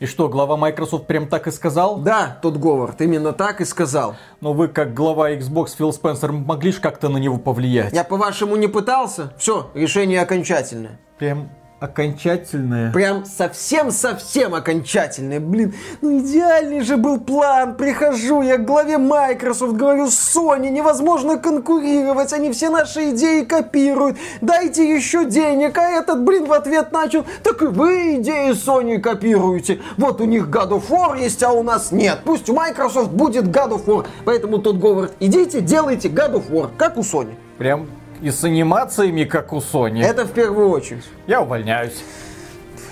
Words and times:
И 0.00 0.06
что, 0.06 0.28
глава 0.28 0.56
Microsoft 0.56 1.06
прям 1.06 1.28
так 1.28 1.46
и 1.46 1.50
сказал? 1.52 1.98
Да, 1.98 2.38
тот 2.42 2.56
Говард 2.56 3.00
именно 3.00 3.32
так 3.32 3.60
и 3.60 3.64
сказал. 3.64 4.16
Но 4.40 4.52
вы, 4.52 4.68
как 4.68 4.92
глава 4.92 5.30
Xbox 5.30 5.76
Фил 5.76 5.92
Спенсер, 5.92 6.32
могли 6.32 6.72
же 6.72 6.80
как-то 6.80 7.08
на 7.08 7.18
него 7.18 7.38
повлиять? 7.38 7.92
Я, 7.92 8.02
по-вашему, 8.02 8.56
не 8.56 8.66
пытался? 8.66 9.32
Все, 9.38 9.70
решение 9.74 10.20
окончательное. 10.20 10.98
Прям 11.18 11.48
окончательное. 11.80 12.92
Прям 12.92 13.24
совсем-совсем 13.24 14.54
окончательное. 14.54 15.40
Блин, 15.40 15.74
ну 16.00 16.18
идеальный 16.18 16.80
же 16.80 16.96
был 16.96 17.20
план. 17.20 17.76
Прихожу 17.76 18.42
я 18.42 18.56
к 18.56 18.64
главе 18.64 18.98
Microsoft, 18.98 19.74
говорю, 19.74 20.06
Sony, 20.06 20.70
невозможно 20.70 21.36
конкурировать, 21.36 22.32
они 22.32 22.52
все 22.52 22.70
наши 22.70 23.10
идеи 23.10 23.42
копируют. 23.42 24.16
Дайте 24.40 24.90
еще 24.90 25.24
денег. 25.24 25.76
А 25.76 25.82
этот, 25.82 26.22
блин, 26.22 26.46
в 26.46 26.52
ответ 26.52 26.92
начал, 26.92 27.24
так 27.42 27.62
и 27.62 27.66
вы 27.66 28.16
идеи 28.16 28.52
Sony 28.52 28.98
копируете. 28.98 29.80
Вот 29.96 30.20
у 30.20 30.24
них 30.24 30.48
God 30.48 30.70
of 30.70 30.88
War 30.88 31.20
есть, 31.20 31.42
а 31.42 31.52
у 31.52 31.62
нас 31.62 31.92
нет. 31.92 32.20
Пусть 32.24 32.48
у 32.48 32.54
Microsoft 32.54 33.10
будет 33.10 33.44
God 33.44 33.70
of 33.70 33.84
War. 33.86 34.06
Поэтому 34.24 34.58
тот 34.58 34.78
говорит, 34.78 35.12
идите, 35.20 35.60
делайте 35.60 36.08
God 36.08 36.34
of 36.34 36.50
War, 36.50 36.70
как 36.76 36.96
у 36.96 37.00
Sony. 37.00 37.34
Прям 37.58 37.86
и 38.22 38.30
с 38.30 38.44
анимациями, 38.44 39.24
как 39.24 39.52
у 39.52 39.58
Sony. 39.58 40.02
Это 40.02 40.24
в 40.24 40.32
первую 40.32 40.70
очередь. 40.70 41.04
Я 41.26 41.40
увольняюсь. 41.42 42.02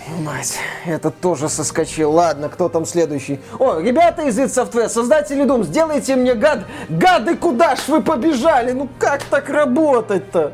Твою 0.05 0.23
мать, 0.23 0.59
этот 0.85 1.19
тоже 1.21 1.49
соскочил. 1.49 2.13
Ладно, 2.13 2.49
кто 2.49 2.69
там 2.69 2.85
следующий? 2.85 3.41
О, 3.59 3.79
ребята 3.79 4.23
из 4.23 4.39
id 4.39 4.47
Software, 4.47 4.89
создатели 4.89 5.45
Doom, 5.45 5.65
сделайте 5.65 6.17
мне 6.17 6.35
гад... 6.35 6.65
Гады, 6.89 7.37
куда 7.37 7.77
ж 7.77 7.81
вы 7.89 8.03
побежали? 8.03 8.73
Ну 8.73 8.89
как 8.99 9.23
так 9.25 9.49
работать-то? 9.49 10.53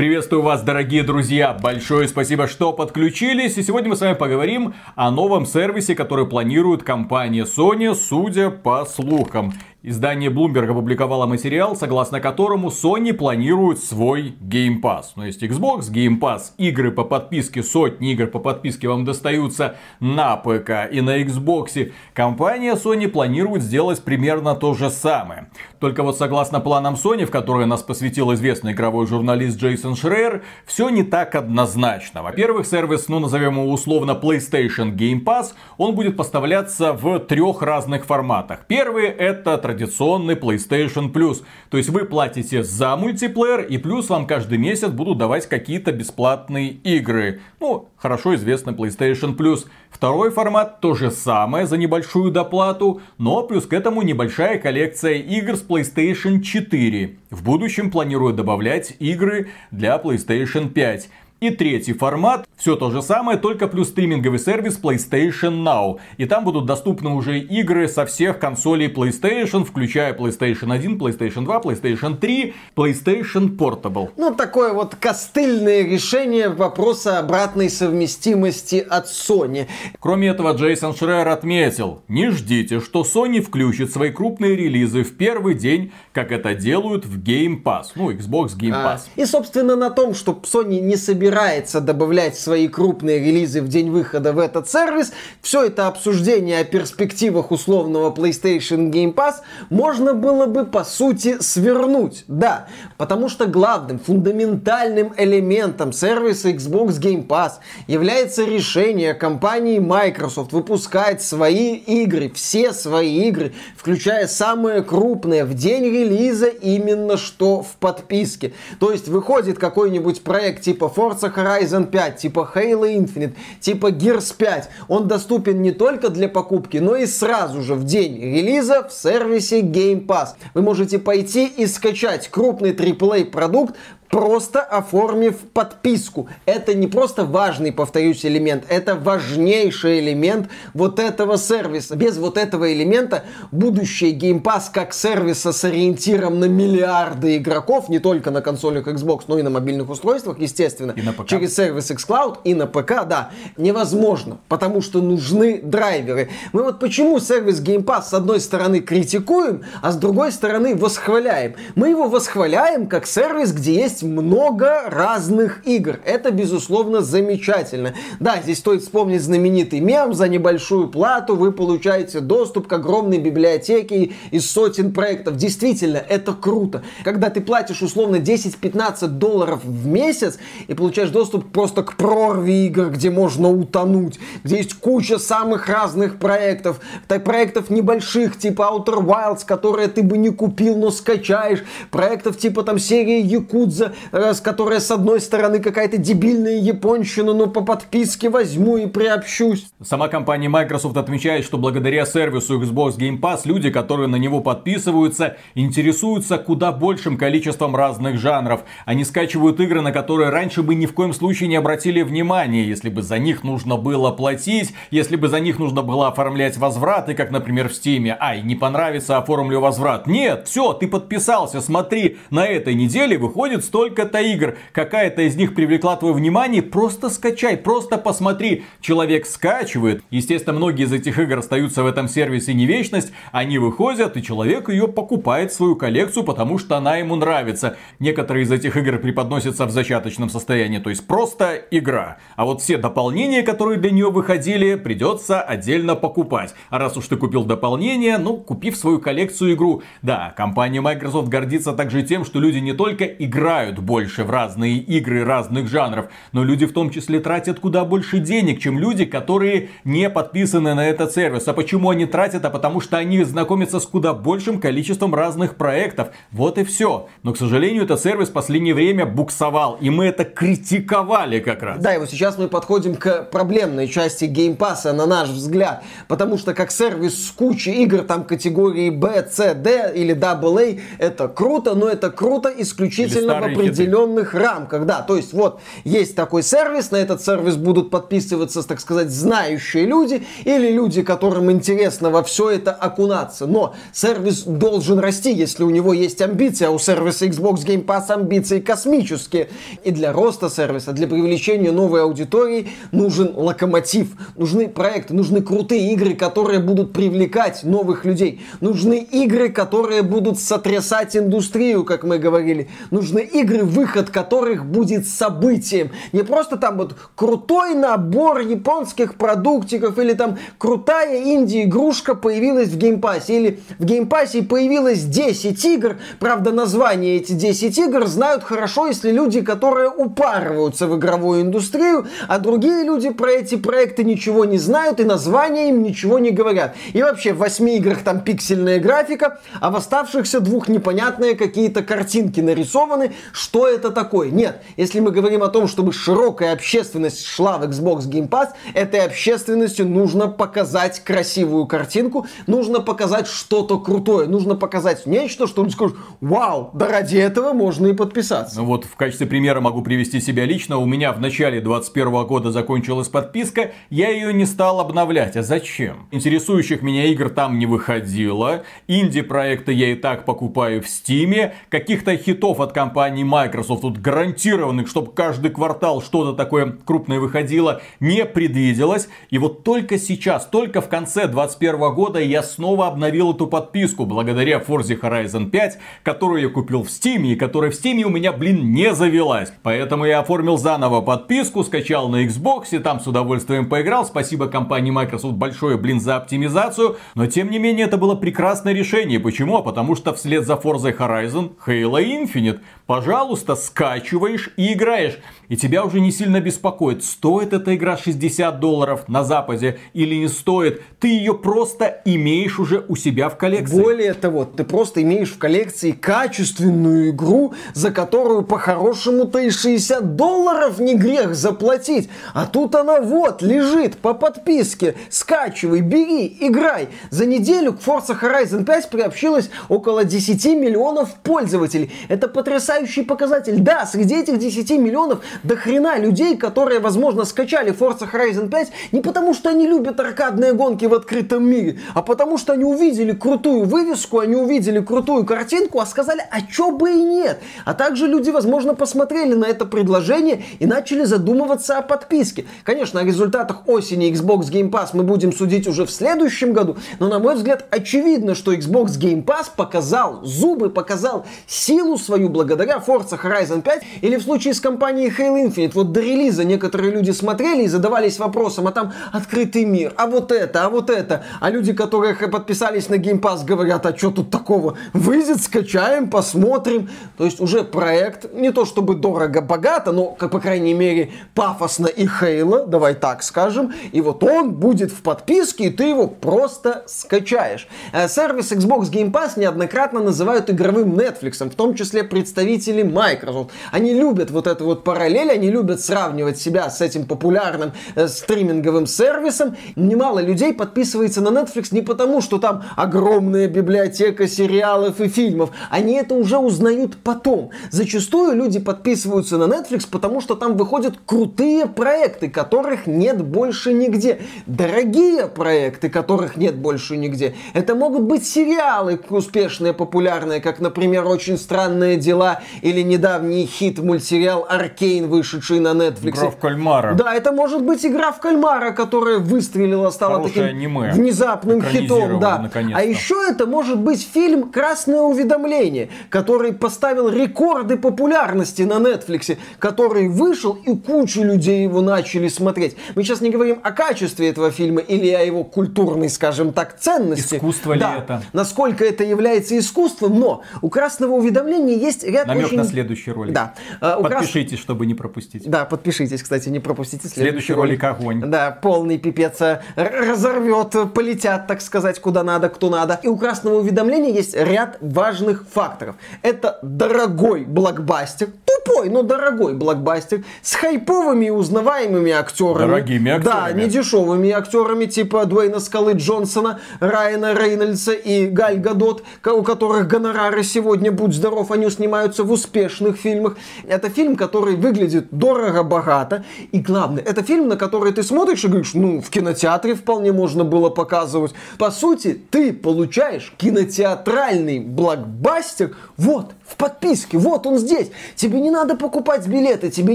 Приветствую 0.00 0.40
вас, 0.40 0.62
дорогие 0.62 1.02
друзья! 1.02 1.52
Большое 1.52 2.08
спасибо, 2.08 2.46
что 2.46 2.72
подключились. 2.72 3.58
И 3.58 3.62
сегодня 3.62 3.90
мы 3.90 3.96
с 3.96 4.00
вами 4.00 4.14
поговорим 4.14 4.72
о 4.96 5.10
новом 5.10 5.44
сервисе, 5.44 5.94
который 5.94 6.26
планирует 6.26 6.82
компания 6.82 7.44
Sony, 7.44 7.94
судя 7.94 8.48
по 8.48 8.86
слухам. 8.86 9.52
Издание 9.82 10.28
Bloomberg 10.28 10.70
опубликовало 10.70 11.24
материал, 11.24 11.74
согласно 11.74 12.20
которому 12.20 12.68
Sony 12.68 13.14
планирует 13.14 13.82
свой 13.82 14.34
Game 14.38 14.78
Pass. 14.82 15.04
Ну, 15.16 15.24
есть 15.24 15.42
Xbox, 15.42 15.90
Game 15.90 16.20
Pass, 16.20 16.50
игры 16.58 16.92
по 16.92 17.02
подписке, 17.02 17.62
сотни 17.62 18.12
игр 18.12 18.26
по 18.26 18.40
подписке 18.40 18.88
вам 18.88 19.06
достаются 19.06 19.76
на 19.98 20.36
ПК 20.36 20.92
и 20.92 21.00
на 21.00 21.22
Xbox. 21.22 21.92
Компания 22.12 22.74
Sony 22.74 23.08
планирует 23.08 23.62
сделать 23.62 24.04
примерно 24.04 24.54
то 24.54 24.74
же 24.74 24.90
самое. 24.90 25.48
Только 25.78 26.02
вот 26.02 26.18
согласно 26.18 26.60
планам 26.60 26.96
Sony, 26.96 27.24
в 27.24 27.30
которые 27.30 27.64
нас 27.64 27.82
посвятил 27.82 28.34
известный 28.34 28.72
игровой 28.72 29.06
журналист 29.06 29.58
Джейсон 29.58 29.96
Шрейер, 29.96 30.42
все 30.66 30.90
не 30.90 31.04
так 31.04 31.34
однозначно. 31.34 32.22
Во-первых, 32.22 32.66
сервис, 32.66 33.08
ну 33.08 33.18
назовем 33.18 33.54
его 33.54 33.72
условно 33.72 34.10
PlayStation 34.10 34.94
Game 34.94 35.24
Pass, 35.24 35.54
он 35.78 35.94
будет 35.94 36.18
поставляться 36.18 36.92
в 36.92 37.18
трех 37.20 37.62
разных 37.62 38.04
форматах. 38.04 38.66
Первый 38.66 39.06
это 39.06 39.56
традиционный 39.70 40.34
PlayStation 40.34 41.12
Plus. 41.12 41.42
То 41.70 41.76
есть 41.76 41.90
вы 41.90 42.04
платите 42.04 42.62
за 42.64 42.96
мультиплеер 42.96 43.60
и 43.60 43.78
плюс 43.78 44.08
вам 44.08 44.26
каждый 44.26 44.58
месяц 44.58 44.88
будут 44.88 45.18
давать 45.18 45.48
какие-то 45.48 45.92
бесплатные 45.92 46.70
игры. 46.70 47.40
Ну, 47.60 47.88
хорошо 47.96 48.34
известный 48.34 48.72
PlayStation 48.72 49.36
Plus. 49.36 49.66
Второй 49.90 50.30
формат 50.30 50.80
то 50.80 50.94
же 50.94 51.10
самое 51.10 51.66
за 51.66 51.76
небольшую 51.76 52.32
доплату, 52.32 53.00
но 53.18 53.42
плюс 53.44 53.66
к 53.66 53.72
этому 53.72 54.02
небольшая 54.02 54.58
коллекция 54.58 55.14
игр 55.14 55.56
с 55.56 55.64
PlayStation 55.64 56.40
4. 56.40 57.16
В 57.30 57.44
будущем 57.44 57.90
планирую 57.90 58.34
добавлять 58.34 58.96
игры 58.98 59.50
для 59.70 59.96
PlayStation 59.96 60.68
5. 60.68 61.10
И 61.40 61.48
третий 61.48 61.94
формат, 61.94 62.46
все 62.54 62.76
то 62.76 62.90
же 62.90 63.00
самое, 63.00 63.38
только 63.38 63.66
плюс 63.66 63.88
стриминговый 63.88 64.38
сервис 64.38 64.78
PlayStation 64.78 65.64
Now. 65.64 65.98
И 66.18 66.26
там 66.26 66.44
будут 66.44 66.66
доступны 66.66 67.08
уже 67.14 67.38
игры 67.38 67.88
со 67.88 68.04
всех 68.04 68.38
консолей 68.38 68.88
PlayStation, 68.88 69.64
включая 69.64 70.12
PlayStation 70.12 70.70
1, 70.70 70.98
PlayStation 70.98 71.44
2, 71.44 71.60
PlayStation 71.60 72.18
3, 72.18 72.54
PlayStation 72.76 73.56
Portable. 73.56 74.10
Ну, 74.18 74.34
такое 74.34 74.74
вот 74.74 74.96
костыльное 74.96 75.82
решение 75.82 76.50
вопроса 76.50 77.18
обратной 77.18 77.70
совместимости 77.70 78.86
от 78.86 79.06
Sony. 79.06 79.66
Кроме 79.98 80.28
этого, 80.28 80.52
Джейсон 80.52 80.94
Шрейер 80.94 81.28
отметил, 81.28 82.02
не 82.08 82.28
ждите, 82.32 82.80
что 82.80 83.00
Sony 83.00 83.40
включит 83.40 83.90
свои 83.90 84.10
крупные 84.10 84.56
релизы 84.56 85.04
в 85.04 85.16
первый 85.16 85.54
день, 85.54 85.90
как 86.12 86.32
это 86.32 86.54
делают 86.54 87.06
в 87.06 87.18
Game 87.18 87.62
Pass. 87.62 87.92
Ну, 87.94 88.10
Xbox 88.10 88.58
Game 88.58 88.72
Pass. 88.72 89.00
А, 89.06 89.20
и, 89.20 89.24
собственно, 89.24 89.74
на 89.74 89.88
том, 89.88 90.12
что 90.14 90.38
Sony 90.42 90.80
не 90.80 90.96
собирается 90.96 91.29
собирается 91.30 91.80
добавлять 91.80 92.36
свои 92.36 92.66
крупные 92.66 93.20
релизы 93.20 93.62
в 93.62 93.68
день 93.68 93.90
выхода 93.90 94.32
в 94.32 94.38
этот 94.40 94.68
сервис, 94.68 95.12
все 95.40 95.66
это 95.66 95.86
обсуждение 95.86 96.58
о 96.58 96.64
перспективах 96.64 97.52
условного 97.52 98.12
PlayStation 98.12 98.90
Game 98.90 99.14
Pass 99.14 99.36
можно 99.68 100.12
было 100.12 100.46
бы 100.46 100.64
по 100.66 100.82
сути 100.82 101.40
свернуть. 101.40 102.24
Да, 102.26 102.66
потому 102.98 103.28
что 103.28 103.46
главным, 103.46 104.00
фундаментальным 104.00 105.14
элементом 105.16 105.92
сервиса 105.92 106.50
Xbox 106.50 107.00
Game 107.00 107.24
Pass 107.28 107.52
является 107.86 108.44
решение 108.44 109.14
компании 109.14 109.78
Microsoft 109.78 110.50
выпускать 110.52 111.22
свои 111.22 111.76
игры, 111.76 112.28
все 112.34 112.72
свои 112.72 113.28
игры, 113.28 113.52
включая 113.76 114.26
самые 114.26 114.82
крупные 114.82 115.44
в 115.44 115.54
день 115.54 115.84
релиза 115.84 116.46
именно 116.46 117.16
что 117.16 117.62
в 117.62 117.76
подписке. 117.76 118.52
То 118.80 118.90
есть 118.90 119.06
выходит 119.06 119.60
какой-нибудь 119.60 120.22
проект 120.22 120.62
типа 120.62 120.92
Forza 120.94 121.19
Forza 121.20 121.30
Horizon 121.30 121.86
5, 121.86 122.16
типа 122.16 122.50
Halo 122.54 122.86
Infinite, 122.86 123.34
типа 123.60 123.90
Gears 123.90 124.34
5, 124.36 124.68
он 124.88 125.08
доступен 125.08 125.62
не 125.62 125.72
только 125.72 126.08
для 126.08 126.28
покупки, 126.28 126.78
но 126.78 126.96
и 126.96 127.06
сразу 127.06 127.62
же 127.62 127.74
в 127.74 127.84
день 127.84 128.18
релиза 128.20 128.88
в 128.88 128.92
сервисе 128.92 129.60
Game 129.60 130.06
Pass. 130.06 130.30
Вы 130.54 130.62
можете 130.62 130.98
пойти 130.98 131.46
и 131.46 131.66
скачать 131.66 132.28
крупный 132.28 132.72
AAA 132.72 133.26
продукт 133.26 133.76
просто 134.10 134.60
оформив 134.60 135.36
подписку. 135.38 136.28
Это 136.44 136.74
не 136.74 136.88
просто 136.88 137.24
важный, 137.24 137.72
повторюсь, 137.72 138.26
элемент, 138.26 138.64
это 138.68 138.96
важнейший 138.96 140.00
элемент 140.00 140.50
вот 140.74 140.98
этого 140.98 141.38
сервиса. 141.38 141.96
Без 141.96 142.18
вот 142.18 142.36
этого 142.36 142.72
элемента 142.72 143.24
будущее 143.52 144.12
Game 144.12 144.42
Pass 144.42 144.64
как 144.72 144.92
сервиса 144.92 145.52
с 145.52 145.64
ориентиром 145.64 146.40
на 146.40 146.46
миллиарды 146.46 147.36
игроков, 147.36 147.88
не 147.88 148.00
только 148.00 148.30
на 148.30 148.42
консолях 148.42 148.88
Xbox, 148.88 149.22
но 149.28 149.38
и 149.38 149.42
на 149.42 149.50
мобильных 149.50 149.88
устройствах, 149.88 150.40
естественно, 150.40 150.92
и 150.92 151.02
на 151.02 151.12
ПК. 151.12 151.28
через 151.28 151.54
сервис 151.54 151.90
xCloud 151.90 152.38
и 152.42 152.54
на 152.54 152.66
ПК, 152.66 153.06
да, 153.06 153.30
невозможно, 153.56 154.38
потому 154.48 154.82
что 154.82 155.00
нужны 155.00 155.60
драйверы. 155.62 156.30
Мы 156.52 156.64
вот 156.64 156.80
почему 156.80 157.20
сервис 157.20 157.60
Game 157.60 157.84
Pass 157.84 158.08
с 158.08 158.14
одной 158.14 158.40
стороны 158.40 158.80
критикуем, 158.80 159.62
а 159.82 159.92
с 159.92 159.96
другой 159.96 160.32
стороны 160.32 160.74
восхваляем. 160.74 161.54
Мы 161.76 161.90
его 161.90 162.08
восхваляем 162.08 162.88
как 162.88 163.06
сервис, 163.06 163.52
где 163.52 163.74
есть 163.74 163.99
есть 164.00 164.02
много 164.02 164.82
разных 164.86 165.66
игр. 165.66 166.00
Это, 166.04 166.30
безусловно, 166.30 167.00
замечательно. 167.00 167.94
Да, 168.18 168.40
здесь 168.42 168.58
стоит 168.58 168.82
вспомнить 168.82 169.22
знаменитый 169.22 169.80
мем. 169.80 170.14
За 170.14 170.28
небольшую 170.28 170.88
плату 170.88 171.36
вы 171.36 171.52
получаете 171.52 172.20
доступ 172.20 172.66
к 172.66 172.72
огромной 172.72 173.18
библиотеке 173.18 174.12
из 174.30 174.50
сотен 174.50 174.92
проектов. 174.92 175.36
Действительно, 175.36 175.98
это 175.98 176.32
круто. 176.32 176.82
Когда 177.04 177.30
ты 177.30 177.40
платишь 177.40 177.82
условно 177.82 178.16
10-15 178.16 179.06
долларов 179.08 179.60
в 179.64 179.86
месяц 179.86 180.38
и 180.68 180.74
получаешь 180.74 181.10
доступ 181.10 181.50
просто 181.52 181.82
к 181.82 181.96
прорве 181.96 182.66
игр, 182.66 182.90
где 182.90 183.10
можно 183.10 183.50
утонуть, 183.50 184.18
где 184.44 184.58
есть 184.58 184.74
куча 184.74 185.18
самых 185.18 185.68
разных 185.68 186.18
проектов, 186.18 186.80
так, 187.08 187.24
проектов 187.24 187.70
небольших, 187.70 188.38
типа 188.38 188.70
Outer 188.72 189.04
Wilds, 189.04 189.44
которые 189.44 189.88
ты 189.88 190.02
бы 190.02 190.18
не 190.18 190.30
купил, 190.30 190.76
но 190.76 190.90
скачаешь, 190.90 191.62
проектов 191.90 192.38
типа 192.38 192.62
там 192.62 192.78
серии 192.78 193.20
Якудза, 193.22 193.89
с 194.12 194.40
которая 194.40 194.80
с 194.80 194.90
одной 194.90 195.20
стороны 195.20 195.60
какая-то 195.60 195.98
дебильная 195.98 196.58
японщина, 196.58 197.32
но 197.34 197.46
по 197.46 197.62
подписке 197.62 198.30
возьму 198.30 198.76
и 198.76 198.86
приобщусь. 198.86 199.66
Сама 199.82 200.08
компания 200.08 200.48
Microsoft 200.48 200.96
отмечает, 200.96 201.44
что 201.44 201.58
благодаря 201.58 202.06
сервису 202.06 202.60
Xbox 202.60 202.98
Game 202.98 203.20
Pass 203.20 203.42
люди, 203.44 203.70
которые 203.70 204.08
на 204.08 204.16
него 204.16 204.40
подписываются, 204.40 205.36
интересуются 205.54 206.38
куда 206.38 206.72
большим 206.72 207.16
количеством 207.16 207.76
разных 207.76 208.18
жанров. 208.18 208.62
Они 208.84 209.04
скачивают 209.04 209.60
игры, 209.60 209.80
на 209.80 209.92
которые 209.92 210.30
раньше 210.30 210.62
бы 210.62 210.74
ни 210.74 210.86
в 210.86 210.94
коем 210.94 211.12
случае 211.12 211.48
не 211.48 211.56
обратили 211.56 212.02
внимания, 212.02 212.64
если 212.64 212.90
бы 212.90 213.02
за 213.02 213.18
них 213.18 213.44
нужно 213.44 213.76
было 213.76 214.10
платить, 214.10 214.72
если 214.90 215.16
бы 215.16 215.28
за 215.28 215.40
них 215.40 215.58
нужно 215.58 215.82
было 215.82 216.08
оформлять 216.08 216.56
возвраты, 216.56 217.14
как, 217.14 217.30
например, 217.30 217.68
в 217.68 217.72
Steam. 217.72 218.14
Ай, 218.18 218.42
не 218.42 218.54
понравится, 218.54 219.18
оформлю 219.18 219.60
возврат. 219.60 220.06
Нет, 220.06 220.48
все, 220.48 220.72
ты 220.72 220.88
подписался, 220.88 221.60
смотри, 221.60 222.18
на 222.30 222.46
этой 222.46 222.74
неделе 222.74 223.18
выходит 223.18 223.64
100 223.64 223.79
столько-то 223.80 224.20
игр, 224.20 224.58
какая-то 224.72 225.22
из 225.22 225.36
них 225.36 225.54
привлекла 225.54 225.96
твое 225.96 226.12
внимание, 226.12 226.60
просто 226.60 227.08
скачай, 227.08 227.56
просто 227.56 227.96
посмотри. 227.96 228.64
Человек 228.82 229.24
скачивает. 229.24 230.04
Естественно, 230.10 230.54
многие 230.54 230.84
из 230.84 230.92
этих 230.92 231.18
игр 231.18 231.38
остаются 231.38 231.82
в 231.82 231.86
этом 231.86 232.06
сервисе 232.06 232.52
не 232.52 232.66
вечность. 232.66 233.10
Они 233.32 233.56
выходят, 233.56 234.18
и 234.18 234.22
человек 234.22 234.68
ее 234.68 234.86
покупает 234.86 235.50
в 235.50 235.54
свою 235.54 235.76
коллекцию, 235.76 236.24
потому 236.24 236.58
что 236.58 236.76
она 236.76 236.96
ему 236.96 237.16
нравится. 237.16 237.78
Некоторые 238.00 238.44
из 238.44 238.52
этих 238.52 238.76
игр 238.76 238.98
преподносятся 238.98 239.64
в 239.64 239.70
зачаточном 239.70 240.28
состоянии, 240.28 240.78
то 240.78 240.90
есть 240.90 241.06
просто 241.06 241.54
игра. 241.70 242.18
А 242.36 242.44
вот 242.44 242.60
все 242.60 242.76
дополнения, 242.76 243.42
которые 243.42 243.78
для 243.78 243.92
нее 243.92 244.10
выходили, 244.10 244.74
придется 244.74 245.40
отдельно 245.40 245.94
покупать. 245.96 246.54
А 246.68 246.76
раз 246.76 246.98
уж 246.98 247.06
ты 247.06 247.16
купил 247.16 247.44
дополнение, 247.44 248.18
ну, 248.18 248.36
купи 248.36 248.70
в 248.70 248.76
свою 248.76 248.98
коллекцию 248.98 249.54
игру. 249.54 249.82
Да, 250.02 250.34
компания 250.36 250.82
Microsoft 250.82 251.28
гордится 251.28 251.72
также 251.72 252.02
тем, 252.02 252.26
что 252.26 252.40
люди 252.40 252.58
не 252.58 252.74
только 252.74 253.06
играют 253.06 253.69
больше 253.78 254.24
в 254.24 254.30
разные 254.30 254.78
игры 254.78 255.24
разных 255.24 255.68
жанров, 255.68 256.06
но 256.32 256.44
люди 256.44 256.66
в 256.66 256.72
том 256.72 256.90
числе 256.90 257.20
тратят 257.20 257.60
куда 257.60 257.84
больше 257.84 258.18
денег, 258.18 258.60
чем 258.60 258.78
люди, 258.78 259.04
которые 259.04 259.70
не 259.84 260.10
подписаны 260.10 260.74
на 260.74 260.88
этот 260.88 261.12
сервис. 261.12 261.48
А 261.48 261.52
почему 261.52 261.90
они 261.90 262.06
тратят? 262.06 262.44
А 262.44 262.50
потому 262.50 262.80
что 262.80 262.96
они 262.96 263.22
знакомятся 263.24 263.80
с 263.80 263.86
куда 263.86 264.12
большим 264.12 264.60
количеством 264.60 265.14
разных 265.14 265.56
проектов. 265.56 266.08
Вот 266.32 266.58
и 266.58 266.64
все. 266.64 267.08
Но, 267.22 267.32
к 267.32 267.38
сожалению, 267.38 267.84
этот 267.84 268.00
сервис 268.00 268.28
в 268.28 268.32
последнее 268.32 268.74
время 268.74 269.06
буксовал, 269.06 269.78
и 269.80 269.90
мы 269.90 270.06
это 270.06 270.24
критиковали 270.24 271.40
как 271.40 271.62
раз. 271.62 271.80
Да, 271.80 271.94
и 271.94 271.98
вот 271.98 272.10
сейчас 272.10 272.38
мы 272.38 272.48
подходим 272.48 272.94
к 272.96 273.24
проблемной 273.30 273.88
части 273.88 274.24
Pass, 274.40 274.90
на 274.92 275.06
наш 275.06 275.28
взгляд, 275.28 275.82
потому 276.08 276.38
что 276.38 276.54
как 276.54 276.70
сервис 276.70 277.26
с 277.26 277.30
кучей 277.30 277.82
игр 277.82 278.00
там 278.02 278.24
категории 278.24 278.90
B, 278.90 279.26
C, 279.30 279.54
D 279.54 279.92
или 279.94 280.14
AA, 280.14 280.80
это 280.98 281.28
круто, 281.28 281.74
но 281.74 281.88
это 281.88 282.10
круто 282.10 282.52
исключительно 282.56 283.40
в 283.40 283.54
определенных 283.60 284.34
рамках, 284.34 284.86
да, 284.86 285.02
то 285.02 285.16
есть 285.16 285.32
вот 285.32 285.60
есть 285.84 286.14
такой 286.14 286.42
сервис, 286.42 286.90
на 286.90 286.96
этот 286.96 287.22
сервис 287.22 287.56
будут 287.56 287.90
подписываться, 287.90 288.66
так 288.66 288.80
сказать, 288.80 289.10
знающие 289.10 289.86
люди 289.86 290.24
или 290.44 290.70
люди, 290.70 291.02
которым 291.02 291.50
интересно 291.50 292.10
во 292.10 292.22
все 292.22 292.50
это 292.50 292.72
окунаться, 292.72 293.46
но 293.46 293.74
сервис 293.92 294.42
должен 294.44 294.98
расти, 294.98 295.32
если 295.32 295.64
у 295.64 295.70
него 295.70 295.92
есть 295.92 296.20
амбиции, 296.20 296.66
а 296.66 296.70
у 296.70 296.78
сервиса 296.78 297.26
Xbox 297.26 297.66
Game 297.66 297.84
Pass 297.84 298.10
амбиции 298.10 298.60
космические, 298.60 299.48
и 299.84 299.90
для 299.90 300.12
роста 300.12 300.48
сервиса, 300.48 300.92
для 300.92 301.06
привлечения 301.06 301.72
новой 301.72 302.02
аудитории 302.02 302.68
нужен 302.92 303.32
локомотив, 303.34 304.08
нужны 304.36 304.68
проекты, 304.68 305.14
нужны 305.14 305.42
крутые 305.42 305.92
игры, 305.92 306.14
которые 306.14 306.60
будут 306.60 306.92
привлекать 306.92 307.64
новых 307.64 308.04
людей, 308.04 308.40
нужны 308.60 308.98
игры, 308.98 309.48
которые 309.48 310.02
будут 310.02 310.38
сотрясать 310.38 311.16
индустрию, 311.16 311.84
как 311.84 312.04
мы 312.04 312.18
говорили, 312.18 312.68
нужны 312.90 313.20
игры, 313.20 313.49
выход 313.58 314.10
которых 314.10 314.64
будет 314.64 315.06
событием, 315.06 315.90
не 316.12 316.22
просто 316.22 316.56
там 316.56 316.78
вот 316.78 316.96
крутой 317.14 317.74
набор 317.74 318.40
японских 318.40 319.16
продуктиков 319.16 319.98
или 319.98 320.14
там 320.14 320.38
крутая 320.58 321.22
инди-игрушка 321.22 322.14
появилась 322.14 322.68
в 322.68 322.76
Game 322.76 323.03
Pass 323.03 323.29
е 323.29 323.36
или 323.36 323.60
в 323.78 323.84
Game 323.84 324.10
Pass 324.10 324.36
е 324.36 324.42
появилось 324.42 325.02
10 325.02 325.64
игр, 325.64 325.96
правда 326.18 326.52
название 326.52 327.16
эти 327.16 327.32
10 327.32 327.78
игр 327.78 328.06
знают 328.06 328.44
хорошо, 328.44 328.86
если 328.86 329.10
люди, 329.10 329.40
которые 329.40 329.88
упарываются 329.88 330.86
в 330.86 330.96
игровую 330.96 331.42
индустрию, 331.42 332.06
а 332.28 332.38
другие 332.38 332.84
люди 332.84 333.10
про 333.10 333.30
эти 333.30 333.56
проекты 333.56 334.04
ничего 334.04 334.44
не 334.44 334.58
знают 334.58 335.00
и 335.00 335.04
названия 335.04 335.68
им 335.68 335.82
ничего 335.82 336.18
не 336.18 336.30
говорят. 336.30 336.74
И 336.92 337.02
вообще 337.02 337.32
в 337.32 337.38
8 337.38 337.68
играх 337.70 338.02
там 338.02 338.20
пиксельная 338.20 338.78
графика, 338.78 339.40
а 339.60 339.70
в 339.70 339.76
оставшихся 339.76 340.40
двух 340.40 340.68
непонятные 340.68 341.34
какие-то 341.34 341.82
картинки 341.82 342.40
нарисованы. 342.40 343.12
Что 343.32 343.68
это 343.68 343.90
такое? 343.90 344.30
Нет, 344.30 344.62
если 344.76 345.00
мы 345.00 345.10
говорим 345.10 345.42
о 345.42 345.48
том, 345.48 345.68
чтобы 345.68 345.92
широкая 345.92 346.52
общественность 346.52 347.26
шла 347.26 347.58
в 347.58 347.62
Xbox 347.64 348.08
Game 348.08 348.28
Pass, 348.28 348.48
этой 348.74 349.00
общественности 349.00 349.82
нужно 349.82 350.28
показать 350.28 351.00
красивую 351.00 351.66
картинку, 351.66 352.26
нужно 352.46 352.80
показать 352.80 353.26
что-то 353.26 353.78
крутое, 353.78 354.28
нужно 354.28 354.54
показать 354.54 355.06
нечто, 355.06 355.46
что 355.46 355.62
люди 355.62 355.74
скажут, 355.74 355.96
вау, 356.20 356.70
да 356.74 356.88
ради 356.88 357.16
этого 357.16 357.52
можно 357.52 357.88
и 357.88 357.92
подписаться. 357.92 358.60
Ну 358.60 358.66
вот 358.66 358.84
в 358.84 358.96
качестве 358.96 359.26
примера 359.26 359.60
могу 359.60 359.82
привести 359.82 360.20
себя 360.20 360.44
лично. 360.44 360.78
У 360.78 360.86
меня 360.86 361.12
в 361.12 361.20
начале 361.20 361.60
2021 361.60 362.26
года 362.26 362.50
закончилась 362.50 363.08
подписка, 363.08 363.72
я 363.90 364.10
ее 364.10 364.32
не 364.32 364.46
стал 364.46 364.80
обновлять. 364.80 365.36
А 365.36 365.42
зачем? 365.42 366.08
Интересующих 366.10 366.82
меня 366.82 367.06
игр 367.06 367.30
там 367.30 367.58
не 367.58 367.66
выходило, 367.66 368.64
инди-проекты 368.86 369.72
я 369.72 369.92
и 369.92 369.94
так 369.94 370.24
покупаю 370.24 370.82
в 370.82 370.88
Стиме, 370.88 371.54
каких-то 371.68 372.16
хитов 372.16 372.60
от 372.60 372.72
компании 372.72 373.19
Microsoft, 373.24 373.82
тут 373.82 373.98
гарантированных, 373.98 374.88
чтобы 374.88 375.12
каждый 375.12 375.50
квартал 375.50 376.02
что-то 376.02 376.32
такое 376.32 376.76
крупное 376.84 377.20
выходило, 377.20 377.80
не 378.00 378.24
предвиделось. 378.24 379.08
И 379.30 379.38
вот 379.38 379.64
только 379.64 379.98
сейчас, 379.98 380.46
только 380.46 380.80
в 380.80 380.88
конце 380.88 381.26
2021 381.26 381.94
года 381.94 382.20
я 382.20 382.42
снова 382.42 382.86
обновил 382.86 383.32
эту 383.32 383.46
подписку, 383.46 384.06
благодаря 384.06 384.58
Forza 384.58 384.98
Horizon 385.00 385.50
5, 385.50 385.78
которую 386.02 386.42
я 386.42 386.48
купил 386.48 386.82
в 386.82 386.88
Steam, 386.88 387.26
и 387.26 387.36
которая 387.36 387.70
в 387.70 387.74
Steam 387.74 388.02
у 388.02 388.10
меня, 388.10 388.32
блин, 388.32 388.72
не 388.72 388.94
завелась. 388.94 389.52
Поэтому 389.62 390.04
я 390.04 390.20
оформил 390.20 390.56
заново 390.56 391.00
подписку, 391.00 391.64
скачал 391.64 392.08
на 392.08 392.24
Xbox, 392.24 392.66
и 392.72 392.78
там 392.78 393.00
с 393.00 393.06
удовольствием 393.06 393.68
поиграл. 393.68 394.04
Спасибо 394.04 394.46
компании 394.48 394.90
Microsoft 394.90 395.34
большое, 395.34 395.76
блин, 395.76 396.00
за 396.00 396.16
оптимизацию. 396.16 396.96
Но, 397.14 397.26
тем 397.26 397.50
не 397.50 397.58
менее, 397.58 397.86
это 397.86 397.96
было 397.96 398.14
прекрасное 398.14 398.72
решение. 398.72 399.20
Почему? 399.20 399.62
Потому 399.62 399.96
что 399.96 400.14
вслед 400.14 400.46
за 400.46 400.54
Forza 400.54 400.96
Horizon 400.96 401.52
Halo 401.66 402.00
Infinite 402.02 402.60
Пожалуйста, 402.90 403.09
скачиваешь 403.56 404.50
и 404.56 404.72
играешь. 404.72 405.18
И 405.50 405.56
тебя 405.56 405.84
уже 405.84 406.00
не 406.00 406.12
сильно 406.12 406.40
беспокоит, 406.40 407.02
стоит 407.04 407.52
эта 407.52 407.74
игра 407.74 407.96
60 407.96 408.60
долларов 408.60 409.08
на 409.08 409.24
Западе 409.24 409.80
или 409.94 410.14
не 410.14 410.28
стоит. 410.28 410.80
Ты 411.00 411.08
ее 411.08 411.34
просто 411.34 412.00
имеешь 412.04 412.60
уже 412.60 412.84
у 412.86 412.94
себя 412.94 413.28
в 413.28 413.36
коллекции. 413.36 413.80
Более 413.80 414.14
того, 414.14 414.44
ты 414.44 414.62
просто 414.62 415.02
имеешь 415.02 415.32
в 415.32 415.38
коллекции 415.38 415.90
качественную 415.90 417.10
игру, 417.10 417.54
за 417.74 417.90
которую 417.90 418.42
по-хорошему-то 418.42 419.40
и 419.40 419.50
60 419.50 420.14
долларов 420.14 420.78
не 420.78 420.94
грех 420.94 421.34
заплатить. 421.34 422.08
А 422.32 422.46
тут 422.46 422.76
она 422.76 423.00
вот, 423.00 423.42
лежит 423.42 423.96
по 423.96 424.14
подписке. 424.14 424.94
Скачивай, 425.08 425.80
бери, 425.80 426.36
играй. 426.40 426.88
За 427.10 427.26
неделю 427.26 427.72
к 427.72 427.80
Forza 427.80 428.16
Horizon 428.20 428.64
5 428.64 428.88
приобщилось 428.88 429.50
около 429.68 430.04
10 430.04 430.44
миллионов 430.54 431.14
пользователей. 431.24 431.90
Это 432.08 432.28
потрясающе 432.28 432.99
потрясающий 433.00 433.02
показатель. 433.02 433.60
Да, 433.60 433.86
среди 433.86 434.16
этих 434.16 434.38
10 434.38 434.70
миллионов 434.78 435.20
до 435.42 435.56
хрена 435.56 435.98
людей, 435.98 436.36
которые, 436.36 436.80
возможно, 436.80 437.24
скачали 437.24 437.72
Forza 437.72 438.08
Horizon 438.10 438.48
5 438.48 438.68
не 438.92 439.00
потому, 439.00 439.34
что 439.34 439.50
они 439.50 439.66
любят 439.66 440.00
аркадные 440.00 440.52
гонки 440.52 440.86
в 440.86 440.94
открытом 440.94 441.44
мире, 441.44 441.78
а 441.94 442.02
потому, 442.02 442.38
что 442.38 442.52
они 442.52 442.64
увидели 442.64 443.12
крутую 443.12 443.64
вывеску, 443.64 444.18
они 444.18 444.36
увидели 444.36 444.80
крутую 444.80 445.24
картинку, 445.24 445.80
а 445.80 445.86
сказали, 445.86 446.22
а 446.30 446.40
чё 446.42 446.70
бы 446.70 446.90
и 446.90 447.02
нет. 447.02 447.40
А 447.64 447.74
также 447.74 448.06
люди, 448.06 448.30
возможно, 448.30 448.74
посмотрели 448.74 449.34
на 449.34 449.46
это 449.46 449.64
предложение 449.64 450.42
и 450.58 450.66
начали 450.66 451.04
задумываться 451.04 451.78
о 451.78 451.82
подписке. 451.82 452.44
Конечно, 452.64 453.00
о 453.00 453.04
результатах 453.04 453.68
осени 453.68 454.10
Xbox 454.12 454.50
Game 454.50 454.70
Pass 454.70 454.90
мы 454.92 455.02
будем 455.02 455.32
судить 455.32 455.66
уже 455.66 455.84
в 455.84 455.90
следующем 455.90 456.52
году, 456.52 456.76
но, 456.98 457.08
на 457.08 457.18
мой 457.18 457.34
взгляд, 457.34 457.66
очевидно, 457.70 458.34
что 458.34 458.54
Xbox 458.54 458.98
Game 458.98 459.24
Pass 459.24 459.46
показал 459.54 460.22
зубы, 460.24 460.70
показал 460.70 461.26
силу 461.46 461.98
свою 461.98 462.28
благодаря 462.28 462.80
Forza 462.90 463.20
Horizon 463.22 463.62
5 463.62 463.82
или 464.00 464.16
в 464.16 464.22
случае 464.22 464.52
с 464.52 464.60
компанией 464.60 465.10
Halo 465.10 465.46
Infinite. 465.46 465.72
Вот 465.74 465.92
до 465.92 466.00
релиза 466.00 466.44
некоторые 466.44 466.90
люди 466.90 467.12
смотрели 467.12 467.62
и 467.62 467.68
задавались 467.68 468.18
вопросом, 468.18 468.66
а 468.66 468.72
там 468.72 468.92
открытый 469.12 469.64
мир, 469.64 469.92
а 469.96 470.08
вот 470.08 470.32
это, 470.32 470.64
а 470.64 470.70
вот 470.70 470.90
это. 470.90 471.24
А 471.40 471.50
люди, 471.50 471.72
которые 471.72 472.14
подписались 472.16 472.88
на 472.88 472.96
Game 472.96 473.20
Pass, 473.20 473.44
говорят, 473.44 473.86
а 473.86 473.96
что 473.96 474.10
тут 474.10 474.30
такого? 474.30 474.76
Выйдет, 474.92 475.40
скачаем, 475.40 476.10
посмотрим. 476.10 476.88
То 477.16 477.24
есть 477.24 477.40
уже 477.40 477.62
проект, 477.62 478.32
не 478.34 478.50
то 478.50 478.64
чтобы 478.64 478.96
дорого-богато, 478.96 479.92
но, 479.92 480.06
как 480.06 480.32
по 480.32 480.40
крайней 480.40 480.74
мере, 480.74 481.12
пафосно 481.34 481.86
и 481.86 482.06
Halo, 482.06 482.66
давай 482.66 482.94
так 482.94 483.22
скажем. 483.22 483.72
И 483.92 484.00
вот 484.00 484.24
он 484.24 484.52
будет 484.52 484.90
в 484.90 485.02
подписке, 485.02 485.64
и 485.64 485.70
ты 485.70 485.84
его 485.84 486.08
просто 486.08 486.82
скачаешь. 486.88 487.68
Э, 487.92 488.08
сервис 488.08 488.50
Xbox 488.50 488.90
Game 488.90 489.12
Pass 489.12 489.38
неоднократно 489.38 490.00
называют 490.00 490.50
игровым 490.50 490.94
Netflix, 490.94 491.48
в 491.48 491.54
том 491.54 491.74
числе 491.74 492.02
представители 492.02 492.79
представители 492.80 493.00
Microsoft. 493.00 493.50
Они 493.72 493.94
любят 493.94 494.30
вот 494.30 494.46
эту 494.46 494.64
вот 494.64 494.84
параллель, 494.84 495.30
они 495.30 495.50
любят 495.50 495.80
сравнивать 495.80 496.38
себя 496.38 496.70
с 496.70 496.80
этим 496.80 497.06
популярным 497.06 497.72
э, 497.94 498.08
стриминговым 498.08 498.86
сервисом. 498.86 499.56
Немало 499.76 500.20
людей 500.20 500.52
подписывается 500.52 501.20
на 501.20 501.28
Netflix 501.28 501.68
не 501.70 501.82
потому, 501.82 502.20
что 502.20 502.38
там 502.38 502.62
огромная 502.76 503.48
библиотека 503.48 504.28
сериалов 504.28 505.00
и 505.00 505.08
фильмов. 505.08 505.50
Они 505.70 505.94
это 505.94 506.14
уже 506.14 506.38
узнают 506.38 506.96
потом. 507.02 507.50
Зачастую 507.70 508.36
люди 508.36 508.60
подписываются 508.60 509.38
на 509.38 509.44
Netflix, 509.44 509.86
потому 509.90 510.20
что 510.20 510.34
там 510.34 510.56
выходят 510.56 510.94
крутые 511.06 511.66
проекты, 511.66 512.28
которых 512.28 512.86
нет 512.86 513.22
больше 513.22 513.72
нигде. 513.72 514.20
Дорогие 514.46 515.26
проекты, 515.26 515.88
которых 515.88 516.36
нет 516.36 516.56
больше 516.56 516.96
нигде. 516.96 517.34
Это 517.54 517.74
могут 517.74 518.02
быть 518.02 518.26
сериалы 518.26 519.00
успешные, 519.08 519.72
популярные, 519.72 520.40
как, 520.40 520.60
например, 520.60 521.06
«Очень 521.06 521.38
странные 521.38 521.96
дела» 521.96 522.42
или 522.70 522.82
недавний 522.82 523.46
хит 523.46 523.78
мультсериал 523.78 524.46
Аркейн, 524.48 525.08
вышедший 525.08 525.60
на 525.60 525.68
Netflix. 525.72 526.10
Игра 526.18 526.30
в 526.30 526.36
кальмара. 526.36 526.94
Да, 526.94 527.14
это 527.14 527.32
может 527.32 527.62
быть 527.62 527.84
игра 527.84 528.12
в 528.12 528.20
кальмара, 528.20 528.70
которая 528.72 529.18
выстрелила, 529.18 529.90
стала 529.90 530.14
Хорошее 530.16 530.46
таким 530.46 530.56
аниме. 530.78 530.92
внезапным 530.92 531.62
хитом. 531.62 532.20
Да. 532.20 532.50
А 532.74 532.82
еще 532.82 533.14
это 533.28 533.46
может 533.46 533.78
быть 533.78 534.06
фильм 534.12 534.50
«Красное 534.50 535.00
уведомление», 535.00 535.90
который 536.08 536.52
поставил 536.52 537.08
рекорды 537.08 537.76
популярности 537.76 538.62
на 538.62 538.74
Netflix, 538.74 539.36
который 539.58 540.08
вышел 540.08 540.54
и 540.54 540.76
кучу 540.76 541.22
людей 541.22 541.62
его 541.64 541.80
начали 541.80 542.28
смотреть. 542.28 542.76
Мы 542.94 543.02
сейчас 543.02 543.20
не 543.20 543.30
говорим 543.30 543.60
о 543.62 543.72
качестве 543.72 544.28
этого 544.28 544.50
фильма 544.50 544.80
или 544.80 545.08
о 545.10 545.22
его 545.22 545.44
культурной, 545.44 546.08
скажем 546.08 546.52
так, 546.52 546.78
ценности. 546.78 547.36
Искусство 547.36 547.72
ли 547.74 547.80
Да. 547.80 547.96
это? 547.98 548.22
Насколько 548.32 548.84
это 548.84 549.04
является 549.04 549.58
искусством, 549.58 550.18
но 550.18 550.42
у 550.62 550.68
«Красного 550.68 551.14
уведомления» 551.14 551.76
есть 551.76 552.04
ряд 552.04 552.26
Намек 552.26 552.46
очень... 552.46 552.59
на 552.62 552.68
следующий 552.68 553.10
ролик. 553.12 553.34
Да. 553.34 553.54
Крас- 553.80 554.00
Подпишитесь, 554.02 554.58
чтобы 554.58 554.86
не 554.86 554.94
пропустить. 554.94 555.48
Да, 555.48 555.64
подпишитесь, 555.64 556.22
кстати, 556.22 556.48
не 556.48 556.60
пропустите 556.60 557.08
следующий, 557.08 557.20
Следующий 557.22 557.52
ролик 557.54 557.84
огонь. 557.84 558.20
Да, 558.30 558.50
полный 558.50 558.98
пипец 558.98 559.40
э, 559.40 559.60
разорвет, 559.76 560.74
э, 560.74 560.86
полетят, 560.86 561.46
так 561.46 561.60
сказать, 561.60 562.00
куда 562.00 562.22
надо, 562.22 562.48
кто 562.48 562.70
надо. 562.70 562.98
И 563.02 563.08
у 563.08 563.16
красного 563.16 563.56
уведомления 563.56 564.10
есть 564.12 564.34
ряд 564.36 564.78
важных 564.80 565.44
факторов. 565.48 565.96
Это 566.22 566.58
дорогой 566.62 567.44
блокбастер, 567.44 568.28
тупой, 568.64 568.88
но 568.88 569.02
дорогой 569.02 569.54
блокбастер, 569.54 570.24
с 570.42 570.54
хайповыми 570.54 571.26
и 571.26 571.30
узнаваемыми 571.30 572.12
актерами. 572.12 572.68
Дорогими 572.68 573.20
Да, 573.22 573.44
актерами. 573.44 573.62
не 573.62 573.68
дешевыми 573.68 574.30
актерами, 574.30 574.86
типа 574.86 575.24
Дуэйна 575.26 575.60
Скалы 575.60 575.92
Джонсона, 575.94 576.60
Райана 576.80 577.34
Рейнольдса 577.34 577.92
и 577.92 578.26
Галь 578.26 578.58
Гадот, 578.58 579.02
у 579.24 579.42
которых 579.42 579.86
гонорары 579.88 580.42
сегодня, 580.42 580.92
будь 580.92 581.14
здоров, 581.14 581.50
они 581.50 581.68
снимаются 581.70 582.24
в 582.24 582.32
успешных 582.32 582.96
фильмах. 582.96 583.36
Это 583.66 583.88
фильм, 583.90 584.16
который 584.16 584.56
выглядит 584.56 585.08
дорого-богато. 585.10 586.24
И 586.52 586.60
главное, 586.60 587.02
это 587.02 587.22
фильм, 587.22 587.48
на 587.48 587.56
который 587.56 587.92
ты 587.92 588.02
смотришь 588.02 588.44
и 588.44 588.48
говоришь, 588.48 588.74
ну, 588.74 589.00
в 589.00 589.10
кинотеатре 589.10 589.74
вполне 589.74 590.12
можно 590.12 590.44
было 590.44 590.70
показывать. 590.70 591.32
По 591.58 591.70
сути, 591.70 592.20
ты 592.30 592.52
получаешь 592.52 593.32
кинотеатральный 593.36 594.60
блокбастер 594.60 595.76
вот, 595.96 596.32
в 596.46 596.56
подписке, 596.56 597.18
вот 597.18 597.46
он 597.46 597.58
здесь. 597.58 597.90
Тебе 598.16 598.39
не 598.40 598.50
надо 598.50 598.76
покупать 598.76 599.26
билеты, 599.26 599.70
тебе 599.70 599.94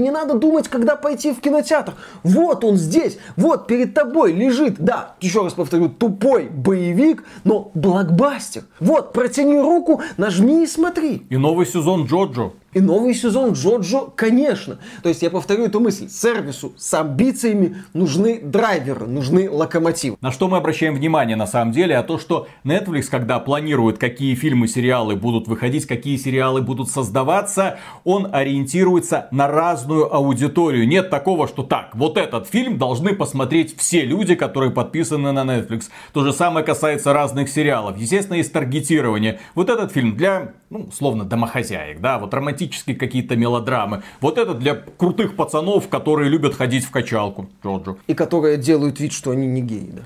не 0.00 0.10
надо 0.10 0.34
думать, 0.34 0.68
когда 0.68 0.96
пойти 0.96 1.32
в 1.32 1.40
кинотеатр. 1.40 1.94
Вот 2.22 2.64
он 2.64 2.76
здесь, 2.76 3.18
вот 3.36 3.66
перед 3.66 3.94
тобой 3.94 4.32
лежит, 4.32 4.76
да, 4.78 5.14
еще 5.20 5.42
раз 5.42 5.54
повторю, 5.54 5.88
тупой 5.88 6.48
боевик, 6.48 7.24
но 7.44 7.70
блокбастер. 7.74 8.64
Вот, 8.80 9.12
протяни 9.12 9.58
руку, 9.58 10.00
нажми 10.16 10.64
и 10.64 10.66
смотри. 10.66 11.26
И 11.28 11.36
новый 11.36 11.66
сезон 11.66 12.04
Джоджо. 12.06 12.52
И 12.76 12.80
новый 12.82 13.14
сезон 13.14 13.52
Джоджо, 13.52 14.08
конечно. 14.14 14.78
То 15.02 15.08
есть 15.08 15.22
я 15.22 15.30
повторю 15.30 15.64
эту 15.64 15.80
мысль. 15.80 16.10
Сервису 16.10 16.74
с 16.76 16.92
амбициями 16.92 17.82
нужны 17.94 18.38
драйверы, 18.38 19.06
нужны 19.06 19.48
локомотивы. 19.48 20.18
На 20.20 20.30
что 20.30 20.46
мы 20.46 20.58
обращаем 20.58 20.94
внимание 20.94 21.36
на 21.36 21.46
самом 21.46 21.72
деле, 21.72 21.96
а 21.96 22.02
то, 22.02 22.18
что 22.18 22.48
Netflix, 22.64 23.04
когда 23.04 23.38
планирует, 23.38 23.96
какие 23.96 24.34
фильмы, 24.34 24.68
сериалы 24.68 25.16
будут 25.16 25.48
выходить, 25.48 25.86
какие 25.86 26.18
сериалы 26.18 26.60
будут 26.60 26.90
создаваться, 26.90 27.78
он 28.04 28.28
ориентируется 28.30 29.28
на 29.30 29.48
разную 29.48 30.14
аудиторию. 30.14 30.86
Нет 30.86 31.08
такого, 31.08 31.48
что 31.48 31.62
так, 31.62 31.94
вот 31.94 32.18
этот 32.18 32.46
фильм 32.46 32.76
должны 32.76 33.14
посмотреть 33.14 33.74
все 33.78 34.02
люди, 34.02 34.34
которые 34.34 34.70
подписаны 34.70 35.32
на 35.32 35.44
Netflix. 35.44 35.84
То 36.12 36.24
же 36.24 36.32
самое 36.34 36.66
касается 36.66 37.14
разных 37.14 37.48
сериалов. 37.48 37.96
Естественно, 37.96 38.36
есть 38.36 38.52
таргетирование. 38.52 39.40
Вот 39.54 39.70
этот 39.70 39.92
фильм 39.92 40.14
для, 40.14 40.52
ну, 40.68 40.80
условно, 40.90 41.24
домохозяек, 41.24 42.02
да, 42.02 42.18
вот 42.18 42.34
романтические 42.66 42.96
какие-то 42.96 43.36
мелодрамы. 43.36 44.02
Вот 44.20 44.38
этот 44.38 44.58
для 44.58 44.74
крутых 44.74 45.36
пацанов, 45.36 45.88
которые 45.88 46.30
любят 46.30 46.54
ходить 46.54 46.84
в 46.84 46.90
качалку. 46.90 47.48
Джоджо. 47.64 47.96
И 48.06 48.14
которые 48.14 48.56
делают 48.56 49.00
вид, 49.00 49.12
что 49.12 49.30
они 49.30 49.46
не 49.46 49.62
геи. 49.62 49.92
Да. 49.92 50.02